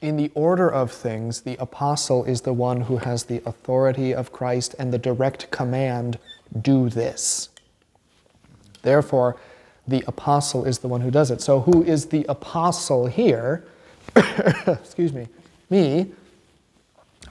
[0.01, 4.33] in the order of things, the apostle is the one who has the authority of
[4.33, 6.19] Christ and the direct command
[6.61, 7.51] do this.
[8.81, 9.37] Therefore,
[9.87, 11.41] the apostle is the one who does it.
[11.43, 13.65] So, who is the apostle here?
[14.17, 15.29] Excuse me.
[15.69, 16.11] Me.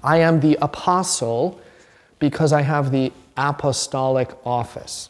[0.04, 1.60] I am the apostle
[2.20, 5.10] because I have the apostolic office.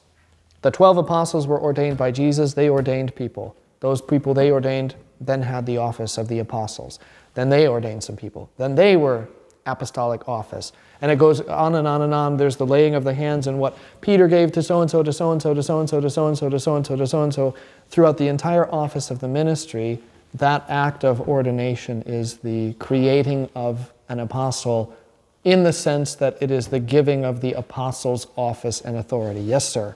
[0.62, 3.56] The 12 apostles were ordained by Jesus, they ordained people.
[3.80, 4.96] Those people they ordained
[5.26, 7.00] then had the office of the apostles.
[7.34, 8.50] Then they ordained some people.
[8.58, 9.28] Then they were
[9.66, 10.74] apostolic office.
[11.02, 12.38] And it goes on and on and on.
[12.38, 15.14] There's the laying of the hands and what Peter gave to so and so, to
[15.14, 16.96] so and so, to so and so, to so and so, to so and so,
[16.96, 17.56] to so and so.
[17.90, 20.00] Throughout the entire office of the ministry,
[20.34, 24.96] that act of ordination is the creating of an apostle
[25.44, 29.42] in the sense that it is the giving of the apostle's office and authority.
[29.42, 29.96] Yes, sir.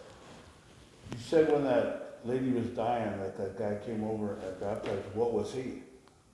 [1.12, 5.04] You said when that lady was dying that that guy came over and baptized.
[5.14, 5.84] What was he?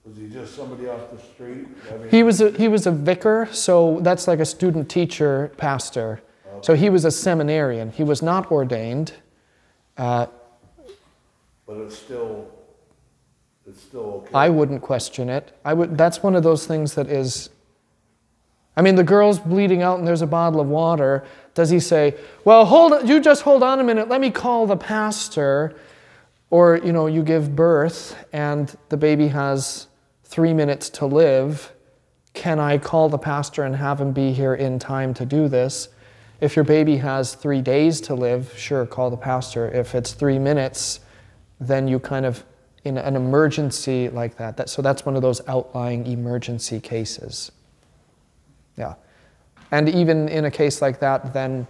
[0.06, 1.68] Was he just somebody off the street?
[1.92, 5.52] I mean, He was a, he was a vicar, so that's like a student teacher
[5.58, 6.22] pastor.
[6.62, 7.92] So he was a seminarian.
[7.92, 9.14] He was not ordained.
[9.98, 10.28] Uh,
[11.66, 12.52] but it's still,
[13.66, 14.32] it's still okay.
[14.34, 15.58] I wouldn't question it.
[15.66, 15.98] I would.
[15.98, 17.50] That's one of those things that is.
[18.76, 21.24] I mean, the girl's bleeding out, and there's a bottle of water.
[21.53, 22.15] Does he say,
[22.45, 24.07] "Well, hold you just hold on a minute.
[24.07, 25.74] Let me call the pastor,"
[26.49, 29.88] or you know, you give birth, and the baby has
[30.24, 31.74] three minutes to live.
[32.34, 35.89] Can I call the pastor and have him be here in time to do this?
[36.39, 39.69] If your baby has three days to live, sure, call the pastor.
[39.69, 41.01] If it's three minutes,
[41.59, 42.43] then you kind of
[42.84, 44.57] in an emergency like that.
[44.57, 47.51] that so that's one of those outlying emergency cases.
[48.82, 48.96] Yeah.
[49.70, 51.68] And even in a case like that, then,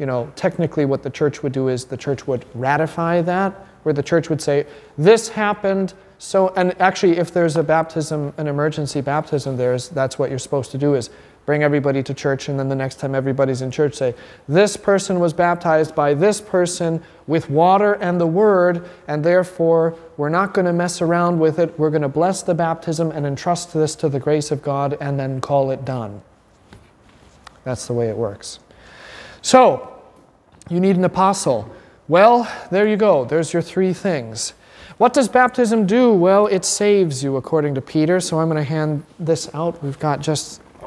[0.00, 3.52] you know, technically what the church would do is the church would ratify that,
[3.84, 8.48] where the church would say, this happened, so, and actually, if there's a baptism, an
[8.48, 11.10] emergency baptism, there's, that's what you're supposed to do is
[11.46, 14.14] bring everybody to church, and then the next time everybody's in church, say,
[14.48, 20.28] This person was baptized by this person with water and the word, and therefore we're
[20.28, 21.78] not going to mess around with it.
[21.78, 25.20] We're going to bless the baptism and entrust this to the grace of God and
[25.20, 26.20] then call it done.
[27.68, 28.60] That's the way it works.
[29.42, 29.92] So,
[30.70, 31.70] you need an apostle.
[32.08, 33.26] Well, there you go.
[33.26, 34.54] There's your three things.
[34.96, 36.10] What does baptism do?
[36.14, 38.20] Well, it saves you, according to Peter.
[38.20, 39.82] So I'm going to hand this out.
[39.84, 40.86] We've got just, Oh,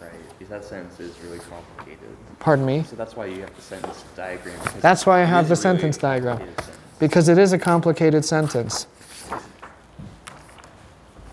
[0.00, 2.08] right, because that sentence is really complicated.
[2.38, 4.58] pardon me, So that's why you have the sentence diagram.
[4.80, 6.38] That's why I have the really sentence diagram.
[6.38, 6.70] sentence.
[6.98, 8.86] because it is a complicated sentence.
[9.28, 9.42] But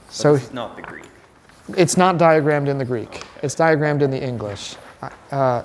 [0.09, 1.05] So is not the Greek.
[1.69, 4.75] It's not diagrammed in the Greek, it's diagrammed in the English.
[5.31, 5.63] Uh,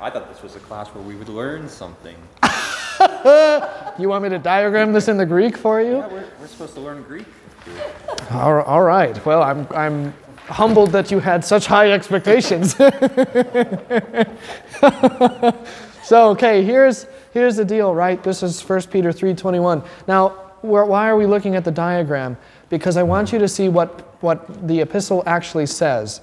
[0.00, 2.16] I thought this was a class where we would learn something.
[3.98, 5.96] you want me to diagram this in the Greek for you?
[5.96, 7.26] Yeah, we're, we're supposed to learn Greek.
[8.30, 9.24] All all right.
[9.26, 10.14] Well, I'm, I'm
[10.48, 12.74] humbled that you had such high expectations.
[16.02, 18.22] so, okay, here's, here's the deal, right?
[18.22, 19.86] This is 1 Peter 3.21.
[20.06, 20.28] Now,
[20.62, 22.36] why are we looking at the diagram?
[22.68, 26.20] Because I want you to see what, what the epistle actually says.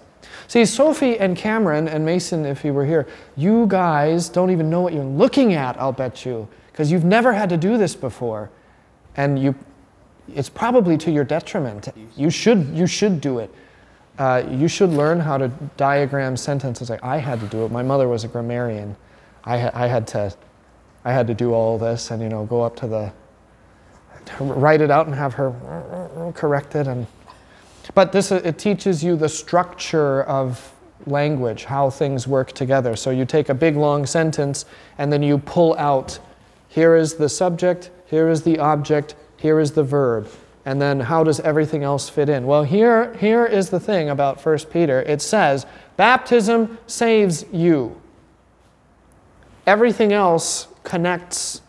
[0.47, 4.81] See, Sophie and Cameron and Mason, if you were here, you guys don't even know
[4.81, 8.51] what you're looking at, I'll bet you, because you've never had to do this before.
[9.15, 9.55] And you,
[10.33, 11.87] it's probably to your detriment.
[12.15, 13.53] You should, you should do it.
[14.17, 16.89] Uh, you should learn how to diagram sentences.
[16.89, 17.71] Like I had to do it.
[17.71, 18.95] My mother was a grammarian.
[19.43, 20.33] I, ha- I had to,
[21.03, 23.13] I had to do all this, and you know, go up to the,
[24.39, 26.87] write it out and have her correct it.
[26.87, 27.07] And
[27.93, 30.73] but this uh, it teaches you the structure of
[31.05, 32.95] language, how things work together.
[32.95, 34.65] So you take a big long sentence,
[34.97, 36.19] and then you pull out.
[36.67, 37.91] Here is the subject.
[38.05, 39.15] Here is the object.
[39.37, 40.29] Here is the verb.
[40.65, 42.47] And then how does everything else fit in?
[42.47, 45.65] Well, here, here is the thing about 1 Peter it says,
[45.95, 48.01] baptism saves you.
[49.67, 51.61] Everything else connects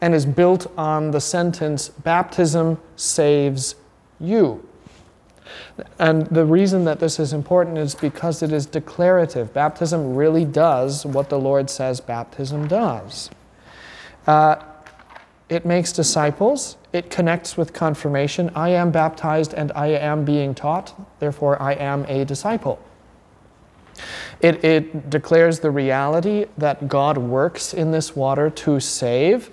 [0.00, 3.76] and is built on the sentence, baptism saves
[4.18, 4.68] you.
[5.98, 9.52] And the reason that this is important is because it is declarative.
[9.52, 13.30] Baptism really does what the Lord says baptism does.
[14.26, 14.56] Uh,
[15.48, 16.76] it makes disciples.
[16.92, 18.50] It connects with confirmation.
[18.54, 22.78] I am baptized and I am being taught, therefore, I am a disciple.
[24.40, 29.50] It, it declares the reality that God works in this water to save.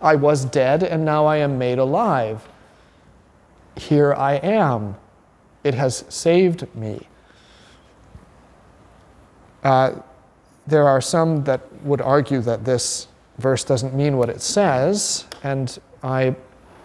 [0.00, 2.46] I was dead and now I am made alive.
[3.76, 4.96] Here I am.
[5.64, 7.06] It has saved me.
[9.62, 10.00] Uh,
[10.66, 13.08] there are some that would argue that this
[13.38, 16.36] verse doesn't mean what it says, and I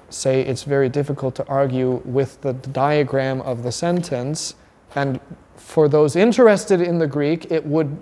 [0.10, 4.56] say it's very difficult to argue with the diagram of the sentence.
[4.96, 5.20] And
[5.56, 7.98] for those interested in the Greek, it would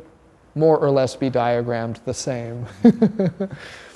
[0.55, 2.65] more or less be diagrammed the same.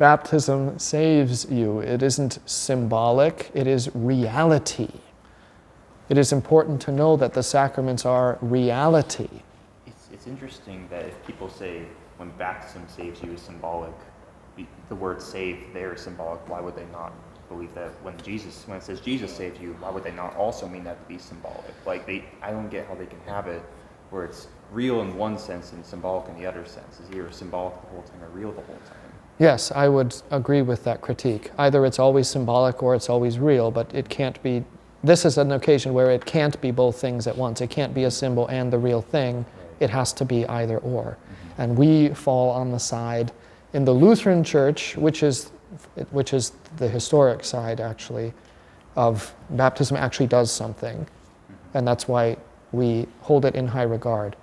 [0.00, 1.80] Baptism saves you.
[1.80, 4.88] It isn't symbolic, it is reality.
[6.08, 9.28] It is important to know that the sacraments are reality.
[9.86, 11.82] It's, it's interesting that if people say
[12.16, 13.92] when baptism saves you is symbolic,
[14.88, 17.12] the- word save there is symbolic, why would they not
[17.50, 20.66] believe that when Jesus, when it says Jesus saved you, why would they not also
[20.66, 21.74] mean that to be symbolic?
[21.84, 23.60] Like they, I don't get how they can have it
[24.08, 27.00] where it's real in one sense and symbolic in the other sense.
[27.00, 28.96] Is either symbolic the whole time or real the whole time?
[29.40, 31.50] Yes, I would agree with that critique.
[31.56, 34.62] Either it's always symbolic or it's always real, but it can't be.
[35.02, 37.62] This is an occasion where it can't be both things at once.
[37.62, 39.46] It can't be a symbol and the real thing.
[39.80, 41.16] It has to be either or.
[41.16, 41.62] Mm-hmm.
[41.62, 43.32] And we fall on the side
[43.72, 45.52] in the Lutheran Church, which is,
[46.10, 48.34] which is the historic side actually,
[48.94, 50.98] of baptism actually does something.
[50.98, 51.78] Mm-hmm.
[51.78, 52.36] And that's why
[52.72, 54.36] we hold it in high regard.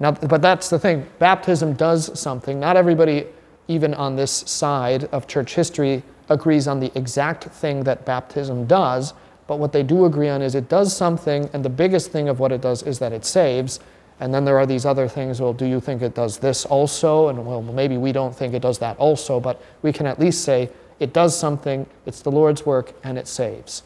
[0.00, 2.60] Now, but that's the thing baptism does something.
[2.60, 3.26] Not everybody,
[3.68, 9.14] even on this side of church history, agrees on the exact thing that baptism does,
[9.46, 12.40] but what they do agree on is it does something, and the biggest thing of
[12.40, 13.80] what it does is that it saves.
[14.20, 15.40] And then there are these other things.
[15.40, 17.28] Well, do you think it does this also?
[17.28, 20.44] And well, maybe we don't think it does that also, but we can at least
[20.44, 23.82] say it does something, it's the Lord's work, and it saves.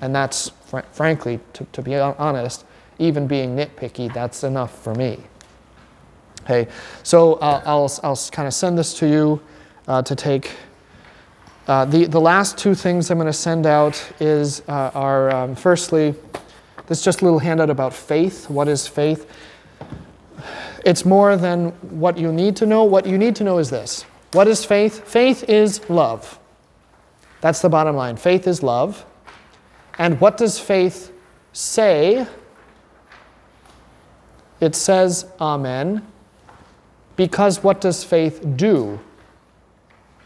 [0.00, 2.66] And that's, fr- frankly, to, to be honest,
[2.98, 5.22] even being nitpicky, that's enough for me.
[6.50, 6.66] Okay,
[7.02, 9.38] so uh, I'll, I'll kind of send this to you
[9.86, 10.52] uh, to take.
[11.66, 15.54] Uh, the, the last two things I'm going to send out is uh, are um,
[15.54, 16.14] firstly,
[16.86, 18.48] this is just a little handout about faith.
[18.48, 19.30] What is faith?
[20.86, 22.82] It's more than what you need to know.
[22.82, 25.06] What you need to know is this What is faith?
[25.06, 26.38] Faith is love.
[27.42, 28.16] That's the bottom line.
[28.16, 29.04] Faith is love.
[29.98, 31.12] And what does faith
[31.52, 32.26] say?
[34.60, 36.06] It says Amen.
[37.18, 39.00] Because what does faith do?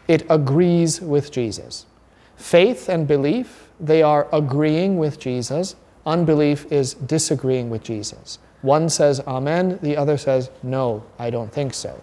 [0.07, 1.87] It agrees with Jesus.
[2.35, 5.75] Faith and belief, they are agreeing with Jesus.
[6.05, 8.37] Unbelief is disagreeing with Jesus.
[8.61, 11.99] One says Amen, the other says No, I don't think so.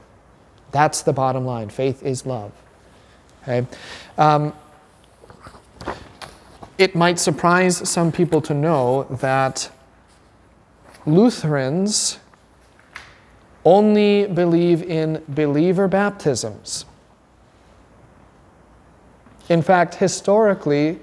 [0.72, 1.68] That's the bottom line.
[1.68, 2.50] Faith is love.
[3.44, 3.68] Okay?
[4.18, 4.52] Um,
[6.78, 9.70] it might surprise some people to know that
[11.06, 12.18] Lutherans
[13.64, 16.84] only believe in believer baptisms.
[19.48, 21.00] In fact, historically,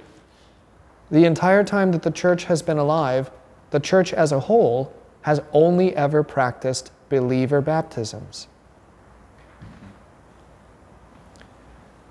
[1.12, 3.30] the entire time that the church has been alive,
[3.72, 8.48] the church as a whole has only ever practiced believer baptisms.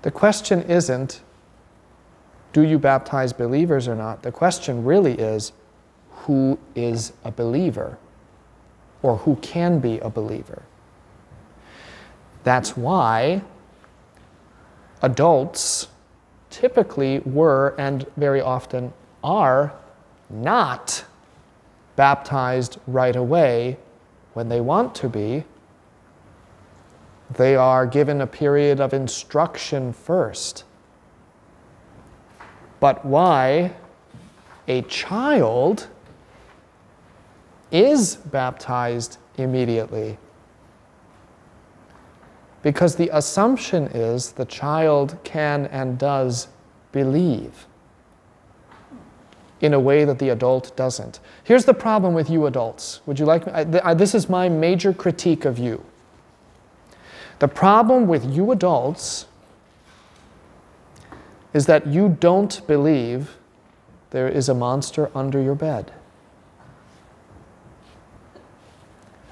[0.03, 1.21] The question isn't,
[2.53, 4.23] do you baptize believers or not?
[4.23, 5.51] The question really is,
[6.11, 7.97] who is a believer?
[9.07, 10.63] Or who can be a believer?
[12.43, 13.41] That's why
[15.01, 15.87] adults
[16.49, 18.91] typically were and very often
[19.23, 19.71] are
[20.29, 21.05] not
[21.95, 23.77] baptized right away
[24.33, 25.45] when they want to be.
[27.31, 30.65] They are given a period of instruction first.
[32.81, 33.71] But why
[34.67, 35.87] a child
[37.71, 40.17] is baptized immediately?
[42.61, 46.47] Because the assumption is the child can and does
[46.91, 47.67] believe
[49.61, 51.19] in a way that the adult doesn't.
[51.43, 53.01] Here's the problem with you adults.
[53.05, 55.83] Would you like I, this is my major critique of you.
[57.39, 59.25] The problem with you adults
[61.53, 63.37] is that you don't believe
[64.11, 65.91] there is a monster under your bed.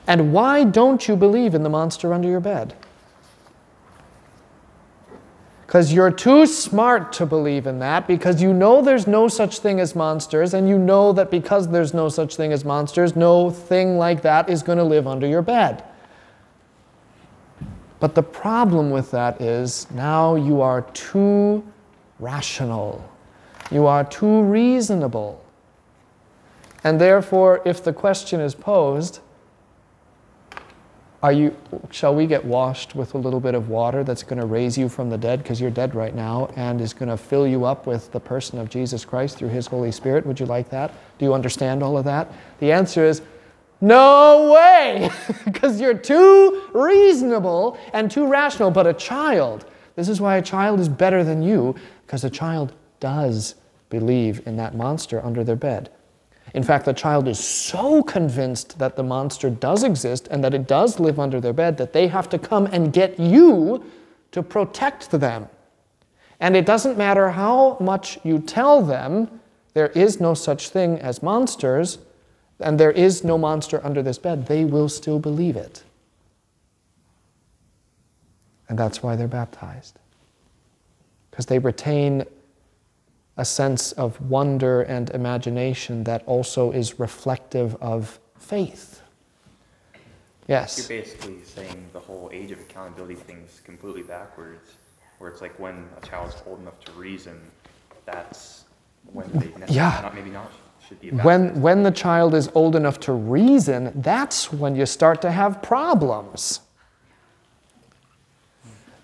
[0.08, 2.76] And why don't you believe in the monster under your bed?
[5.66, 9.80] Because you're too smart to believe in that, because you know there's no such thing
[9.80, 13.97] as monsters, and you know that because there's no such thing as monsters, no thing
[13.97, 15.84] like that is going to live under your bed.
[17.99, 21.64] But the problem with that is now you are too
[22.20, 23.03] rational,
[23.72, 25.43] you are too reasonable.
[26.84, 29.20] And therefore, if the question is posed,
[31.26, 31.57] are you,
[31.89, 34.88] shall we get washed with a little bit of water that's going to raise you
[34.88, 37.88] from the dead because you're dead right now and is going to fill you up
[37.88, 40.23] with the person of Jesus Christ through his Holy Spirit?
[40.28, 40.93] Would you like that?
[41.17, 42.32] Do you understand all of that?
[42.59, 43.23] The answer is
[43.82, 45.10] no way,
[45.45, 48.69] because you're too reasonable and too rational.
[48.69, 49.65] But a child,
[49.95, 51.73] this is why a child is better than you,
[52.06, 53.56] because a child does
[53.89, 55.89] believe in that monster under their bed.
[56.53, 60.67] In fact, the child is so convinced that the monster does exist and that it
[60.67, 63.84] does live under their bed that they have to come and get you
[64.31, 65.49] to protect them.
[66.39, 69.39] And it doesn't matter how much you tell them
[69.73, 71.97] there is no such thing as monsters
[72.59, 75.84] and there is no monster under this bed, they will still believe it.
[78.69, 79.99] And that's why they're baptized.
[81.30, 82.26] Because they retain
[83.38, 89.02] a sense of wonder and imagination that also is reflective of faith.
[90.48, 90.78] Yes?
[90.78, 94.72] You're basically saying the whole age of accountability thing is completely backwards,
[95.18, 97.40] where it's like when a child's old enough to reason,
[98.06, 98.66] that's
[99.12, 99.99] when they Yeah.
[100.02, 100.52] not, maybe not
[100.88, 105.22] should be When, when the child is old enough to reason, that's when you start
[105.22, 106.62] to have problems.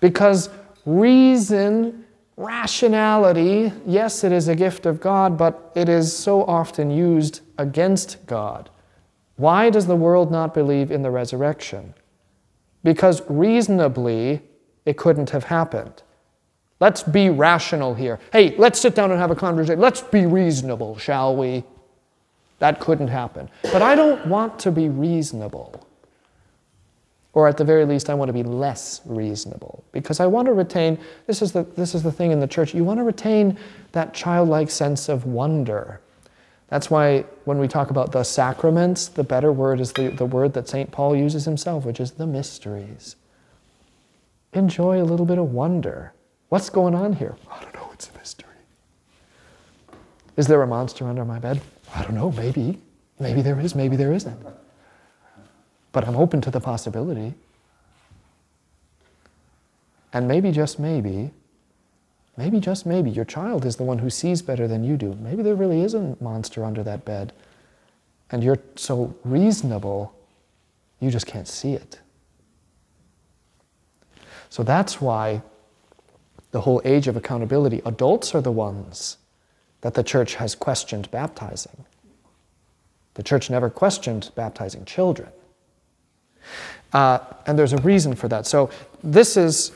[0.00, 0.48] Because
[0.84, 2.04] reason,
[2.42, 8.24] rationality, yes, it is a gift of God, but it is so often used against
[8.26, 8.70] God.
[9.36, 11.94] Why does the world not believe in the resurrection?
[12.84, 14.42] Because reasonably,
[14.84, 16.02] it couldn't have happened.
[16.80, 18.18] Let's be rational here.
[18.32, 19.80] Hey, let's sit down and have a conversation.
[19.80, 21.64] Let's be reasonable, shall we?
[22.58, 23.48] That couldn't happen.
[23.62, 25.81] But I don't want to be reasonable.
[27.34, 30.52] Or at the very least, I want to be less reasonable because I want to
[30.52, 33.58] retain this is, the, this is the thing in the church you want to retain
[33.92, 36.00] that childlike sense of wonder.
[36.68, 40.52] That's why when we talk about the sacraments, the better word is the, the word
[40.54, 40.90] that St.
[40.90, 43.16] Paul uses himself, which is the mysteries.
[44.52, 46.12] Enjoy a little bit of wonder.
[46.50, 47.36] What's going on here?
[47.50, 48.48] I don't know, it's a mystery.
[50.36, 51.60] Is there a monster under my bed?
[51.94, 52.78] I don't know, maybe.
[53.18, 54.38] Maybe there is, maybe there isn't.
[55.92, 57.34] But I'm open to the possibility.
[60.12, 61.30] And maybe, just maybe,
[62.36, 65.16] maybe, just maybe, your child is the one who sees better than you do.
[65.20, 67.32] Maybe there really is a monster under that bed.
[68.30, 70.14] And you're so reasonable,
[71.00, 72.00] you just can't see it.
[74.48, 75.42] So that's why
[76.50, 79.16] the whole age of accountability, adults are the ones
[79.80, 81.84] that the church has questioned baptizing.
[83.14, 85.30] The church never questioned baptizing children.
[86.92, 88.46] Uh, and there's a reason for that.
[88.46, 88.70] So
[89.02, 89.72] this is,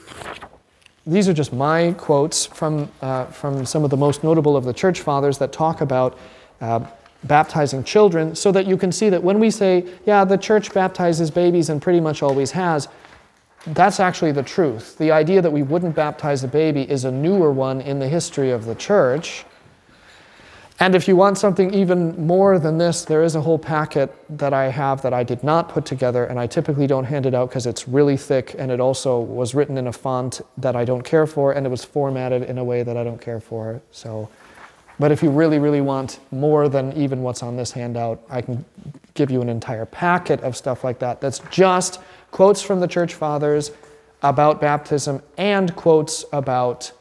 [1.06, 4.72] these are just my quotes from, uh, from some of the most notable of the
[4.72, 6.18] church fathers that talk about
[6.60, 6.80] uh,
[7.24, 11.30] baptizing children so that you can see that when we say, yeah, the church baptizes
[11.30, 12.88] babies and pretty much always has,
[13.68, 14.96] that's actually the truth.
[14.98, 18.50] The idea that we wouldn't baptize a baby is a newer one in the history
[18.50, 19.44] of the church.
[20.78, 24.52] And if you want something even more than this, there is a whole packet that
[24.52, 27.48] I have that I did not put together, and I typically don't hand it out
[27.48, 31.02] because it's really thick and it also was written in a font that I don't
[31.02, 33.80] care for and it was formatted in a way that I don't care for.
[33.90, 34.28] So,
[34.98, 38.62] but if you really, really want more than even what's on this handout, I can
[39.14, 41.22] give you an entire packet of stuff like that.
[41.22, 42.00] That's just
[42.32, 43.72] quotes from the church fathers
[44.22, 46.92] about baptism and quotes about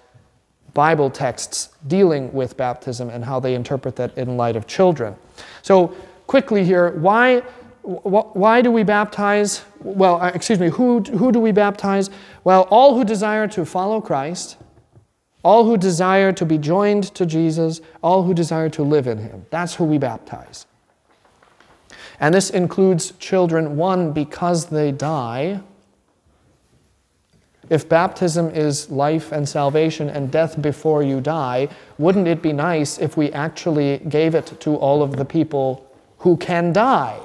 [0.75, 5.15] Bible texts dealing with baptism and how they interpret that in light of children.
[5.63, 5.95] So,
[6.27, 7.39] quickly here, why,
[7.81, 9.63] why do we baptize?
[9.79, 12.09] Well, uh, excuse me, who, who do we baptize?
[12.43, 14.57] Well, all who desire to follow Christ,
[15.43, 19.45] all who desire to be joined to Jesus, all who desire to live in Him.
[19.51, 20.65] That's who we baptize.
[22.19, 25.61] And this includes children, one, because they die
[27.69, 31.67] if baptism is life and salvation and death before you die,
[31.97, 35.89] wouldn't it be nice if we actually gave it to all of the people
[36.19, 37.19] who can die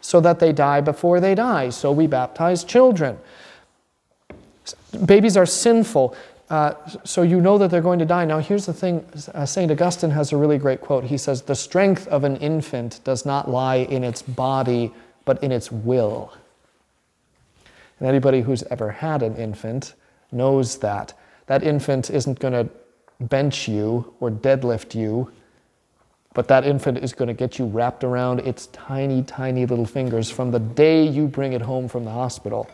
[0.00, 1.70] so that they die before they die?
[1.70, 3.18] So we baptize children.
[5.04, 6.14] Babies are sinful,
[6.48, 6.74] uh,
[7.04, 8.24] so you know that they're going to die.
[8.24, 9.04] Now, here's the thing
[9.34, 9.70] uh, St.
[9.70, 11.04] Augustine has a really great quote.
[11.04, 14.92] He says, The strength of an infant does not lie in its body,
[15.24, 16.32] but in its will.
[18.00, 19.94] And anybody who's ever had an infant
[20.32, 21.12] knows that.
[21.46, 22.68] That infant isn't going to
[23.20, 25.30] bench you or deadlift you,
[26.32, 30.30] but that infant is going to get you wrapped around its tiny, tiny little fingers
[30.30, 32.68] from the day you bring it home from the hospital.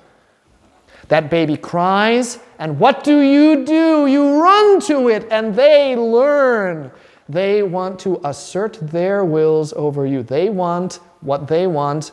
[1.08, 4.06] That baby cries, and what do you do?
[4.06, 6.90] You run to it, and they learn.
[7.28, 10.22] They want to assert their wills over you.
[10.22, 12.12] They want what they want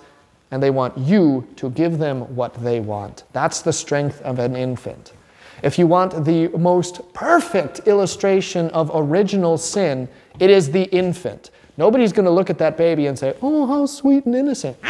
[0.53, 3.23] and they want you to give them what they want.
[3.33, 5.13] That's the strength of an infant.
[5.63, 10.07] If you want the most perfect illustration of original sin,
[10.39, 11.49] it is the infant.
[11.75, 14.79] Nobody's going to look at that baby and say, Oh, how sweet and innocent.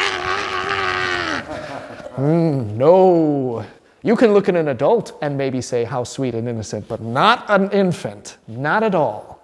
[2.12, 3.64] mm, no.
[4.02, 7.48] You can look at an adult and maybe say, How sweet and innocent, but not
[7.48, 8.36] an infant.
[8.46, 9.42] Not at all.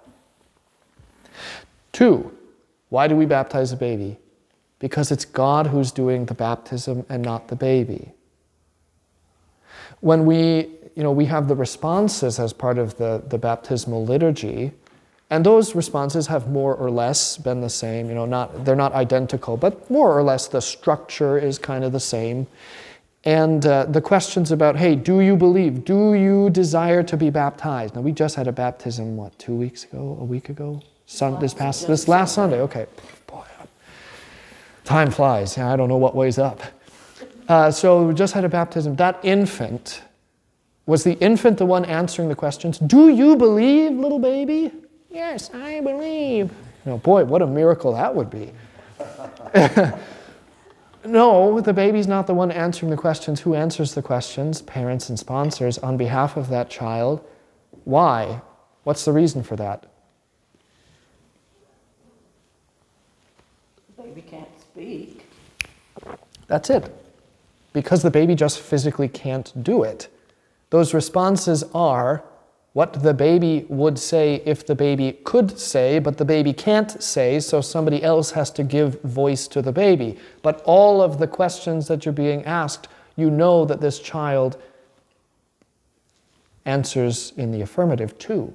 [1.91, 2.31] Two,
[2.89, 4.19] why do we baptize a baby?
[4.81, 8.11] Because it's God who's doing the baptism and not the baby.
[9.99, 14.71] When we, you know, we have the responses as part of the, the baptismal liturgy,
[15.29, 18.93] and those responses have more or less been the same, you know, not, they're not
[18.93, 22.47] identical, but more or less the structure is kind of the same.
[23.23, 25.85] And uh, the questions about, hey, do you believe?
[25.85, 27.93] Do you desire to be baptized?
[27.93, 30.81] Now, we just had a baptism, what, two weeks ago, a week ago?
[31.05, 32.87] Sun, this past, this last Sunday, okay.
[34.83, 35.57] Time flies.
[35.57, 36.61] I don't know what weighs up.
[37.47, 38.95] Uh, so we just had a baptism.
[38.95, 40.01] That infant,
[40.85, 42.79] was the infant the one answering the questions?
[42.79, 44.71] Do you believe, little baby?
[45.09, 46.49] Yes, I believe.
[46.85, 48.51] You know, boy, what a miracle that would be.
[51.05, 53.41] no, the baby's not the one answering the questions.
[53.41, 54.61] Who answers the questions?
[54.61, 57.23] Parents and sponsors on behalf of that child.
[57.83, 58.41] Why?
[58.83, 59.85] What's the reason for that?
[63.97, 64.23] Baby
[66.47, 66.93] That's it.
[67.73, 70.09] Because the baby just physically can't do it.
[70.69, 72.23] Those responses are
[72.73, 77.39] what the baby would say if the baby could say, but the baby can't say,
[77.39, 80.17] so somebody else has to give voice to the baby.
[80.41, 82.87] But all of the questions that you're being asked,
[83.17, 84.61] you know that this child
[86.65, 88.53] answers in the affirmative too,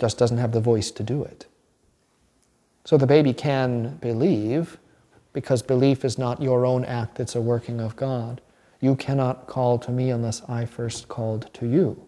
[0.00, 1.46] just doesn't have the voice to do it.
[2.84, 4.78] So the baby can believe
[5.36, 8.40] because belief is not your own act, it's a working of God.
[8.80, 12.02] You cannot call to me unless I first called to you.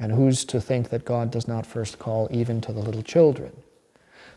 [0.00, 3.52] And who's to think that God does not first call even to the little children?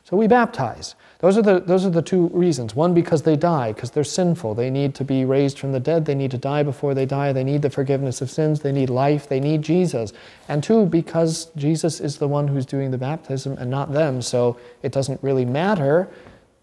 [0.04, 0.94] So we baptize.
[1.18, 2.76] Those are the, those are the two reasons.
[2.76, 4.54] One, because they die, because they're sinful.
[4.54, 6.06] They need to be raised from the dead.
[6.06, 7.34] They need to die before they die.
[7.34, 8.60] They need the forgiveness of sins.
[8.60, 9.28] They need life.
[9.28, 10.14] They need Jesus.
[10.48, 14.22] And two, because Jesus is the one who's doing the baptism and not them.
[14.22, 16.08] So it doesn't really matter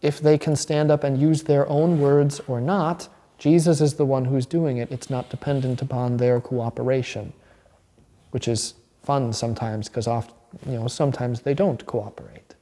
[0.02, 3.08] if they can stand up and use their own words or not.
[3.38, 4.90] Jesus is the one who's doing it.
[4.92, 7.32] It's not dependent upon their cooperation,
[8.32, 10.34] which is fun sometimes because often,
[10.66, 12.54] you know, sometimes they don't cooperate.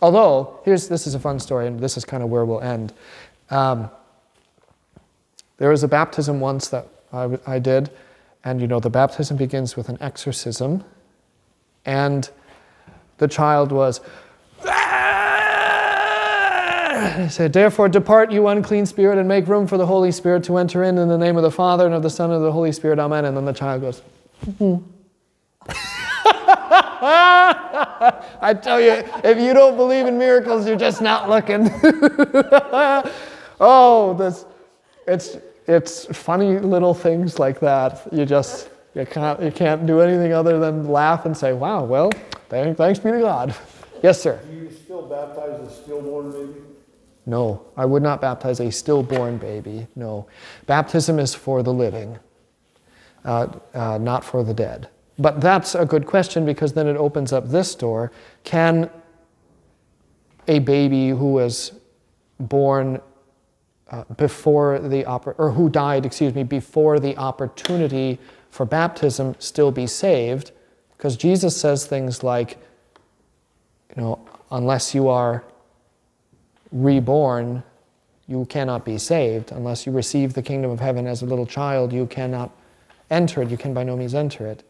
[0.00, 2.92] Although, here's this is a fun story, and this is kind of where we'll end.
[3.50, 3.90] Um,
[5.56, 7.90] there was a baptism once that I, I did,
[8.44, 10.84] and you know, the baptism begins with an exorcism,
[11.84, 12.30] and
[13.16, 14.00] the child was.
[16.98, 20.56] He said, Therefore, depart, you unclean spirit, and make room for the Holy Spirit to
[20.56, 22.52] enter in in the name of the Father, and of the Son, and of the
[22.52, 22.98] Holy Spirit.
[22.98, 23.24] Amen.
[23.24, 24.02] And then the child goes,
[24.46, 24.84] mm-hmm.
[28.40, 31.68] I tell you, if you don't believe in miracles, you're just not looking.
[33.60, 34.44] oh, this,
[35.06, 38.12] it's, it's funny little things like that.
[38.12, 42.10] You just, you can't, you can't do anything other than laugh and say, wow, well,
[42.48, 43.54] thanks be to God.
[44.02, 44.40] Yes, sir.
[44.48, 46.67] Do you still baptize stillborn?
[47.28, 49.86] No, I would not baptize a stillborn baby.
[49.94, 50.26] No.
[50.64, 52.18] Baptism is for the living,
[53.22, 54.88] uh, uh, not for the dead.
[55.18, 58.12] But that's a good question because then it opens up this door.
[58.44, 58.88] Can
[60.46, 61.72] a baby who was
[62.40, 62.98] born
[63.90, 68.18] uh, before the or who died, excuse me, before the opportunity
[68.48, 70.52] for baptism still be saved?
[70.96, 72.56] Because Jesus says things like,
[73.94, 75.44] you know, unless you are
[76.72, 77.62] reborn,
[78.26, 79.52] you cannot be saved.
[79.52, 82.50] Unless you receive the kingdom of heaven as a little child, you cannot
[83.10, 83.50] enter it.
[83.50, 84.62] You can by no means enter it.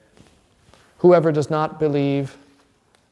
[0.99, 2.37] Whoever does not believe,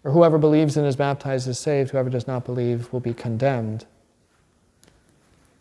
[0.05, 1.91] or whoever believes and is baptized is saved.
[1.91, 3.87] Whoever does not believe will be condemned.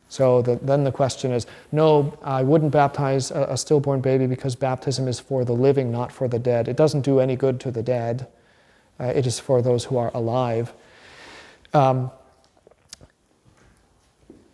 [0.07, 4.56] So the, then the question is no, I wouldn't baptize a, a, stillborn baby because
[4.56, 6.68] baptism is for the living, not for the dead.
[6.68, 8.27] It doesn't do any good to the dead,
[8.99, 10.73] uh, it is for those who are alive.
[11.73, 12.11] Um,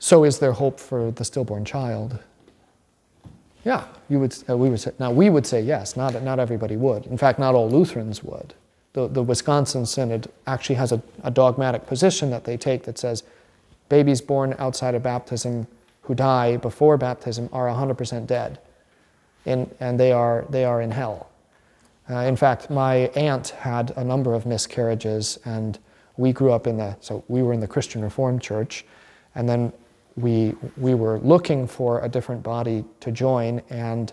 [0.02, 2.18] so is there hope for the stillborn child?
[3.64, 6.76] Yeah, you would, uh, we would say, now we would say yes, not, not everybody
[6.76, 7.06] would.
[7.06, 8.56] In fact, not all Lutherans would.
[8.94, 13.22] The, the Wisconsin Synod actually has a, a dogmatic position that they take that says
[13.90, 15.68] babies born outside of baptism
[16.02, 18.58] who die before baptism are 100% dead,
[19.46, 21.30] in, and they are, they are in hell.
[22.10, 25.78] Uh, in fact, my aunt had a number of miscarriages, and
[26.18, 28.84] we grew up in the, so we were in the Christian Reformed Church,
[29.36, 29.72] and then
[30.16, 34.12] we, we were looking for a different body to join, and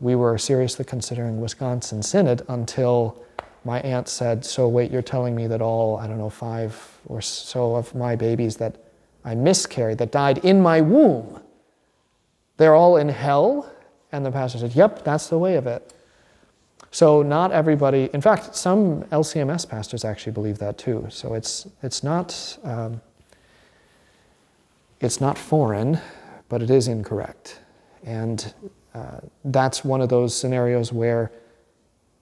[0.00, 3.22] we were seriously considering Wisconsin Synod until
[3.64, 7.20] my aunt said, So, wait, you're telling me that all, I don't know, five or
[7.20, 8.76] so of my babies that
[9.24, 11.40] I miscarried, that died in my womb,
[12.56, 13.72] they're all in hell?
[14.12, 15.92] And the pastor said, Yep, that's the way of it.
[16.90, 21.06] So, not everybody, in fact, some LCMS pastors actually believe that too.
[21.10, 22.58] So, it's, it's not.
[22.64, 23.00] Um,
[25.00, 25.98] it's not foreign,
[26.48, 27.60] but it is incorrect.
[28.04, 28.54] And
[28.94, 31.30] uh, that's one of those scenarios where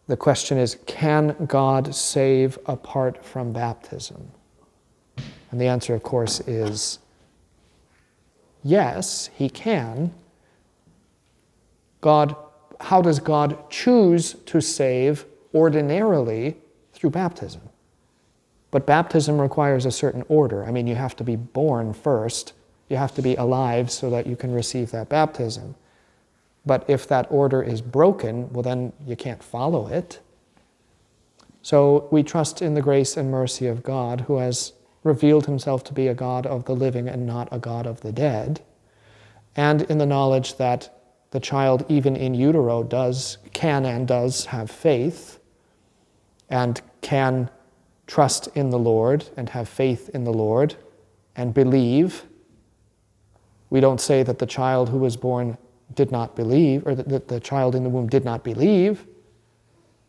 [0.07, 4.31] the question is can God save apart from baptism?
[5.51, 6.99] And the answer, of course, is
[8.63, 10.13] yes, He can.
[12.01, 12.35] God,
[12.81, 15.25] how does God choose to save
[15.55, 16.57] ordinarily
[16.93, 17.63] through baptism?
[18.71, 20.65] But baptism requires a certain order.
[20.65, 22.53] I mean, you have to be born first
[22.89, 25.74] you have to be alive so that you can receive that baptism.
[26.66, 30.20] But if that order is broken, well, then you can't follow it.
[31.62, 35.93] So we trust in the grace and mercy of God, who has revealed himself to
[35.93, 38.62] be a God of the living and not a God of the dead,
[39.56, 40.90] and in the knowledge that
[41.31, 45.39] the child, even in utero, does, can and does have faith
[46.48, 47.51] and can
[48.06, 50.77] trust in the Lord and have faith in the Lord
[51.35, 52.24] and believe
[53.75, 55.59] we don't say that the child who was born
[55.97, 59.05] did not believe, or that the child in the womb did not believe.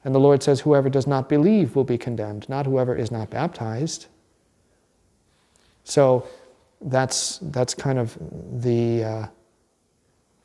[0.04, 3.32] And the Lord says, Whoever does not believe will be condemned, not whoever is not
[3.32, 4.06] baptized.
[5.84, 6.28] So
[6.80, 8.16] that's, that's kind of
[8.62, 9.28] the uh,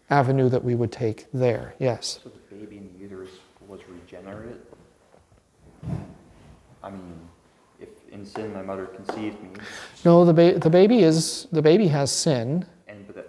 [0.08, 1.74] avenue that we would take there.
[1.78, 2.20] Yes.
[2.24, 3.32] So the baby in the uterus
[3.68, 4.64] was regenerate?
[6.82, 7.20] I mean,
[7.78, 9.50] if in sin my mother conceived me,
[10.06, 12.64] No, the, ba- the baby is the baby has sin.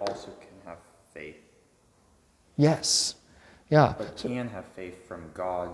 [0.08, 0.78] Also can have
[1.14, 1.36] faith.
[2.56, 3.16] Yes.
[3.70, 3.94] Yeah.
[3.96, 5.70] But can have faith from God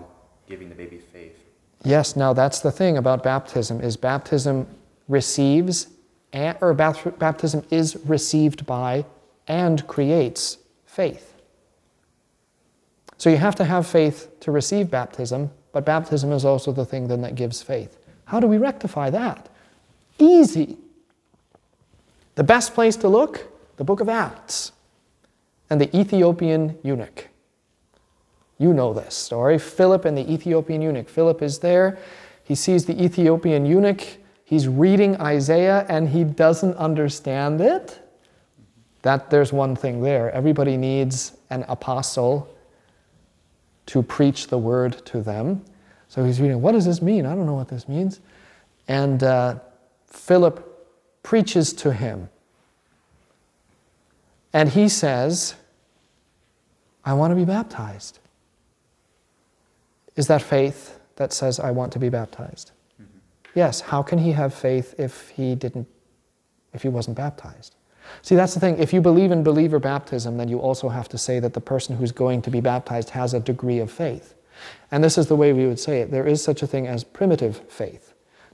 [0.48, 1.36] giving the baby faith.
[1.84, 4.66] Yes, now that's the thing about baptism is baptism
[5.09, 5.88] receives
[6.32, 9.05] and, or bapt- baptism is received by
[9.46, 11.34] and creates faith.
[13.16, 17.09] So you have to have faith to receive baptism, but baptism is also the thing
[17.09, 17.98] then that gives faith.
[18.26, 19.48] How do we rectify that?
[20.18, 20.76] Easy.
[22.34, 23.47] The best place to look,
[23.78, 24.72] the book of Acts
[25.70, 27.28] and the Ethiopian eunuch.
[28.59, 29.59] You know this story.
[29.59, 31.09] Philip and the Ethiopian eunuch.
[31.09, 31.96] Philip is there.
[32.42, 34.02] He sees the Ethiopian eunuch.
[34.44, 38.00] He's reading Isaiah and he doesn't understand it.
[39.02, 40.32] That there's one thing there.
[40.32, 42.52] Everybody needs an apostle
[43.86, 45.64] to preach the word to them.
[46.09, 47.26] So he's reading, what does this mean?
[47.26, 48.18] I don't know what this means.
[48.88, 49.60] And uh,
[50.09, 50.64] Philip
[51.22, 52.28] preaches to him.
[54.52, 55.54] And he says,
[57.04, 58.18] I want to be baptized.
[60.16, 62.72] Is that faith that says, I want to be baptized?
[63.00, 63.18] Mm-hmm.
[63.54, 63.80] Yes.
[63.80, 65.86] How can he have faith if he didn't,
[66.72, 67.74] if he wasn't baptized?
[68.22, 68.78] See, that's the thing.
[68.78, 71.96] If you believe in believer baptism, then you also have to say that the person
[71.96, 74.34] who's going to be baptized has a degree of faith.
[74.90, 76.10] And this is the way we would say it.
[76.10, 78.07] There is such a thing as primitive faith.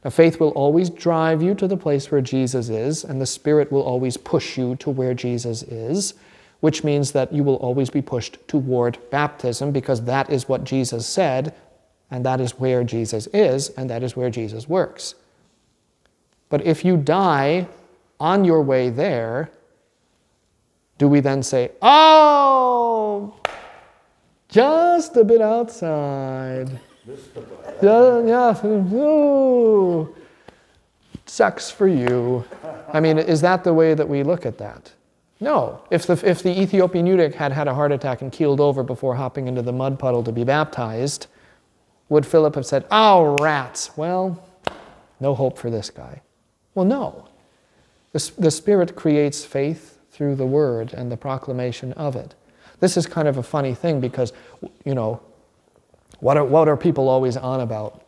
[0.05, 3.73] Now, faith will always drive you to the place where Jesus is, and the Spirit
[3.73, 6.13] will always push you to where Jesus is,
[6.61, 11.07] which means that you will always be pushed toward baptism because that is what Jesus
[11.07, 11.55] said,
[12.11, 15.15] and that is where Jesus is, and that is where Jesus works.
[16.51, 17.67] But if you die
[18.21, 19.51] on your way there,
[20.99, 23.35] do we then say, oh,
[24.49, 26.79] just a bit outside?
[27.83, 30.15] Yeah, yeah, ooh,
[31.27, 32.45] sucks for you.
[32.93, 34.93] I mean, is that the way that we look at that?
[35.41, 35.83] No.
[35.91, 39.17] If the, if the Ethiopian eunuch had had a heart attack and keeled over before
[39.17, 41.27] hopping into the mud puddle to be baptized,
[42.09, 44.43] would Philip have said, Oh, rats, well,
[45.21, 46.23] no hope for this guy?
[46.75, 47.29] Well, no.
[48.13, 52.35] The, the Spirit creates faith through the Word and the proclamation of it.
[52.81, 54.33] This is kind of a funny thing because,
[54.85, 55.21] you know,
[56.25, 58.03] what are, what are people always on about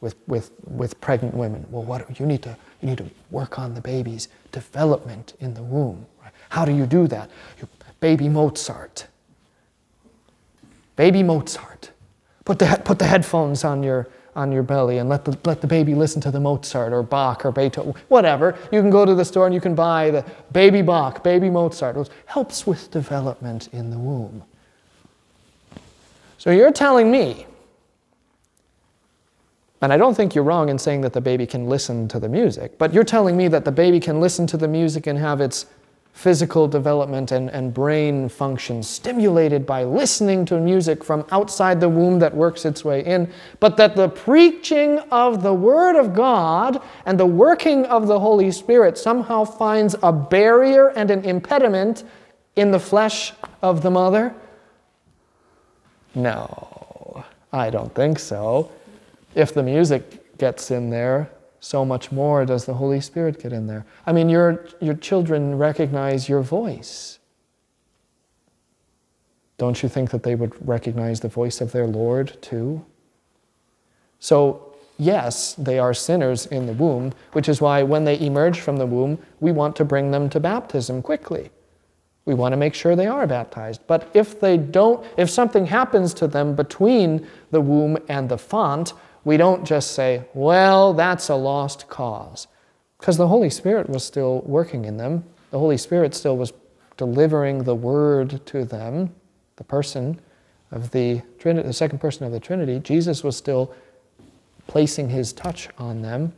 [0.00, 1.64] with, with, with pregnant women?
[1.70, 5.62] Well, what, you, need to, you need to work on the baby's development in the
[5.62, 6.04] womb.
[6.48, 7.30] How do you do that?
[7.60, 7.68] You,
[8.00, 9.06] baby Mozart.
[10.96, 11.92] Baby Mozart.
[12.44, 15.68] Put the, put the headphones on your, on your belly and let the, let the
[15.68, 18.58] baby listen to the Mozart or Bach or Beethoven, whatever.
[18.72, 21.96] You can go to the store and you can buy the baby Bach, baby Mozart.
[21.96, 24.42] It helps with development in the womb.
[26.38, 27.46] So you're telling me,
[29.82, 32.28] and I don't think you're wrong in saying that the baby can listen to the
[32.28, 35.40] music, but you're telling me that the baby can listen to the music and have
[35.40, 35.66] its
[36.12, 42.18] physical development and, and brain function stimulated by listening to music from outside the womb
[42.18, 43.28] that works its way in,
[43.60, 48.52] but that the preaching of the Word of God and the working of the Holy
[48.52, 52.04] Spirit somehow finds a barrier and an impediment
[52.56, 53.32] in the flesh
[53.62, 54.34] of the mother?
[56.14, 58.70] No, I don't think so.
[59.34, 61.30] If the music gets in there,
[61.60, 63.86] so much more does the Holy Spirit get in there.
[64.04, 67.20] I mean, your, your children recognize your voice.
[69.58, 72.84] Don't you think that they would recognize the voice of their Lord too?
[74.18, 78.76] So, yes, they are sinners in the womb, which is why when they emerge from
[78.76, 81.50] the womb, we want to bring them to baptism quickly.
[82.24, 83.82] We want to make sure they are baptized.
[83.86, 88.94] But if they don't, if something happens to them between the womb and the font,
[89.24, 92.48] we don't just say, well, that's a lost cause.
[92.98, 95.24] Because the Holy Spirit was still working in them.
[95.50, 96.52] The Holy Spirit still was
[96.96, 99.14] delivering the word to them,
[99.56, 100.20] the person
[100.70, 102.78] of the Trinity, the second person of the Trinity.
[102.78, 103.74] Jesus was still
[104.66, 106.32] placing his touch on them.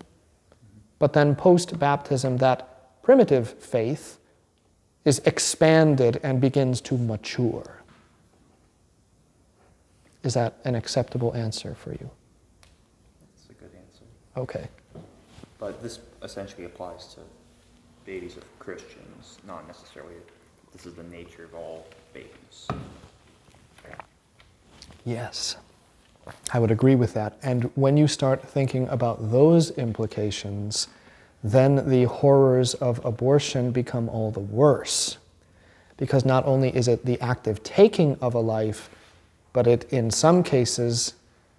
[0.98, 4.18] But then post baptism, that primitive faith
[5.04, 7.82] is expanded and begins to mature.
[10.22, 12.10] Is that an acceptable answer for you?
[13.20, 14.04] That's a good answer.
[14.36, 14.68] Okay.
[15.58, 17.20] But this essentially applies to
[18.04, 20.14] babies of Christians, not necessarily
[20.72, 22.68] this is the nature of all babies.
[25.04, 25.56] Yes.
[26.52, 27.36] I would agree with that.
[27.42, 30.88] And when you start thinking about those implications,
[31.42, 35.18] then the horrors of abortion become all the worse.
[35.96, 38.88] Because not only is it the active taking of a life,
[39.52, 41.14] but it, in some cases,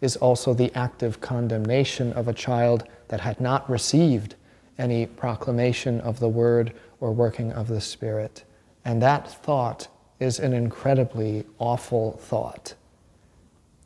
[0.05, 4.35] is also the active condemnation of a child that had not received
[4.77, 6.71] any proclamation of the word
[7.01, 8.45] or working of the Spirit.
[8.85, 9.87] And that thought
[10.19, 12.75] is an incredibly awful thought.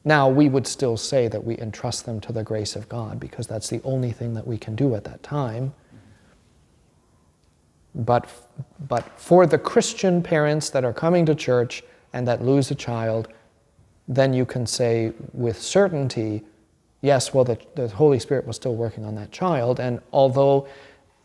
[0.03, 3.47] Now, we would still say that we entrust them to the grace of God because
[3.47, 5.73] that's the only thing that we can do at that time.
[7.95, 8.29] But,
[8.87, 11.81] but for the Christian parents that are coming to church
[12.13, 13.29] and that lose a child,
[14.09, 16.43] then you can say with certainty,
[17.01, 19.79] yes, well, the, the Holy Spirit was still working on that child.
[19.79, 20.67] And although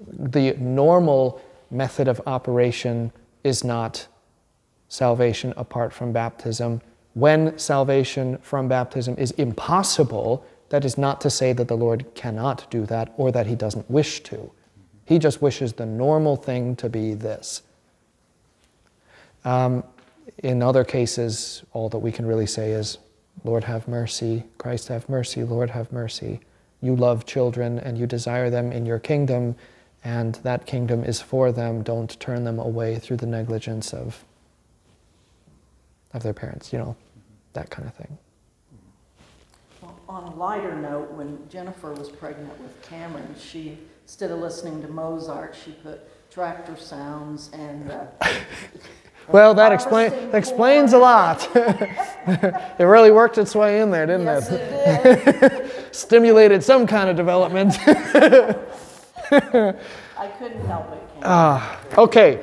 [0.06, 1.40] the normal
[1.70, 3.10] method of operation
[3.42, 4.06] is not
[4.88, 6.82] salvation apart from baptism,
[7.14, 12.70] when salvation from baptism is impossible, that is not to say that the Lord cannot
[12.70, 14.50] do that or that He doesn't wish to.
[15.06, 17.62] He just wishes the normal thing to be this.
[19.44, 19.84] Um,
[20.38, 22.98] in other cases, all that we can really say is,
[23.42, 26.40] Lord have mercy, Christ have mercy, Lord have mercy.
[26.80, 29.56] You love children and you desire them in your kingdom,
[30.02, 31.82] and that kingdom is for them.
[31.82, 34.24] Don't turn them away through the negligence of,
[36.12, 36.96] of their parents, you know,
[37.54, 38.18] that kind of thing.
[39.80, 44.82] Well, On a lighter note, when Jennifer was pregnant with Cameron, she, instead of listening
[44.82, 47.90] to Mozart, she put tractor sounds and.
[47.90, 48.06] uh,
[49.28, 51.48] Well, that explain, explains a lot.
[51.54, 55.42] it really worked its way in there, didn't Yes, it?
[55.42, 55.88] it.
[55.94, 57.74] Stimulated some kind of development.
[57.86, 58.54] I
[60.38, 61.02] couldn't help it.
[61.22, 62.40] Ah, okay.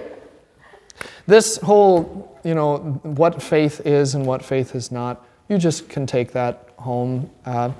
[1.27, 6.07] This whole, you know, what faith is and what faith is not, you just can
[6.07, 7.29] take that home.
[7.45, 7.71] Uh,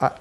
[0.00, 0.12] I,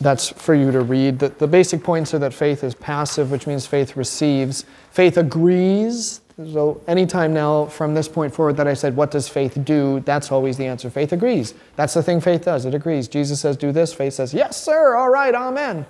[0.00, 1.18] that's for you to read.
[1.18, 4.64] The, the basic points are that faith is passive, which means faith receives.
[4.90, 6.22] Faith agrees.
[6.46, 10.00] So, anytime now from this point forward that I said, What does faith do?
[10.00, 10.88] That's always the answer.
[10.88, 11.52] Faith agrees.
[11.76, 12.64] That's the thing faith does.
[12.64, 13.08] It agrees.
[13.08, 13.92] Jesus says, Do this.
[13.92, 14.94] Faith says, Yes, sir.
[14.94, 15.34] All right.
[15.34, 15.84] Amen.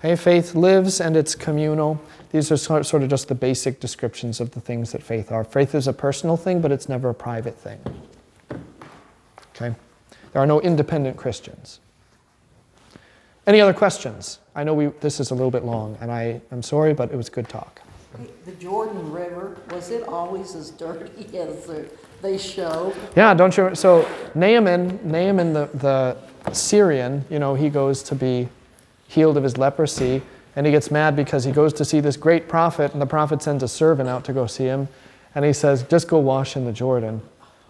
[0.00, 2.00] Okay, faith lives and it's communal.
[2.32, 5.44] These are sort of just the basic descriptions of the things that faith are.
[5.44, 7.78] Faith is a personal thing, but it's never a private thing.
[9.54, 9.76] Okay?
[10.32, 11.78] There are no independent Christians.
[13.46, 14.40] Any other questions?
[14.56, 17.16] I know we, this is a little bit long, and I am sorry, but it
[17.16, 17.80] was good talk.
[18.44, 21.70] The Jordan River, was it always as dirty as
[22.20, 22.94] they show?
[23.16, 23.74] Yeah, don't you?
[23.74, 28.48] So Naaman, Naaman the, the Syrian, you know, he goes to be
[29.08, 30.22] healed of his leprosy,
[30.56, 33.42] and he gets mad because he goes to see this great prophet, and the prophet
[33.42, 34.88] sends a servant out to go see him,
[35.34, 37.22] and he says, "Just go wash in the Jordan."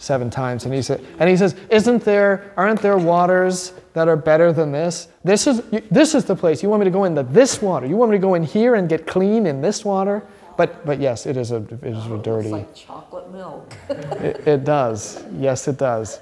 [0.02, 2.52] Seven times, and he said, and he says, "Isn't there?
[2.56, 5.06] Aren't there waters that are better than this?
[5.22, 5.62] This is
[5.92, 6.60] this is the place.
[6.60, 7.86] You want me to go into this water?
[7.86, 10.24] You want me to go in here and get clean in this water?"
[10.56, 12.48] But but yes, it is a it is a dirty.
[12.48, 13.72] It's like chocolate milk.
[13.88, 15.24] It, it does.
[15.38, 16.18] Yes, it does.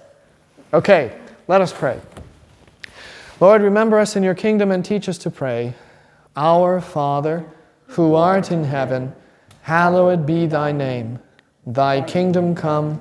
[0.74, 1.98] Okay, let us pray.
[3.40, 5.72] Lord, remember us in your kingdom and teach us to pray.
[6.36, 7.46] Our Father,
[7.86, 9.14] who art in heaven,
[9.62, 11.18] hallowed be thy name.
[11.66, 13.00] Thy kingdom come,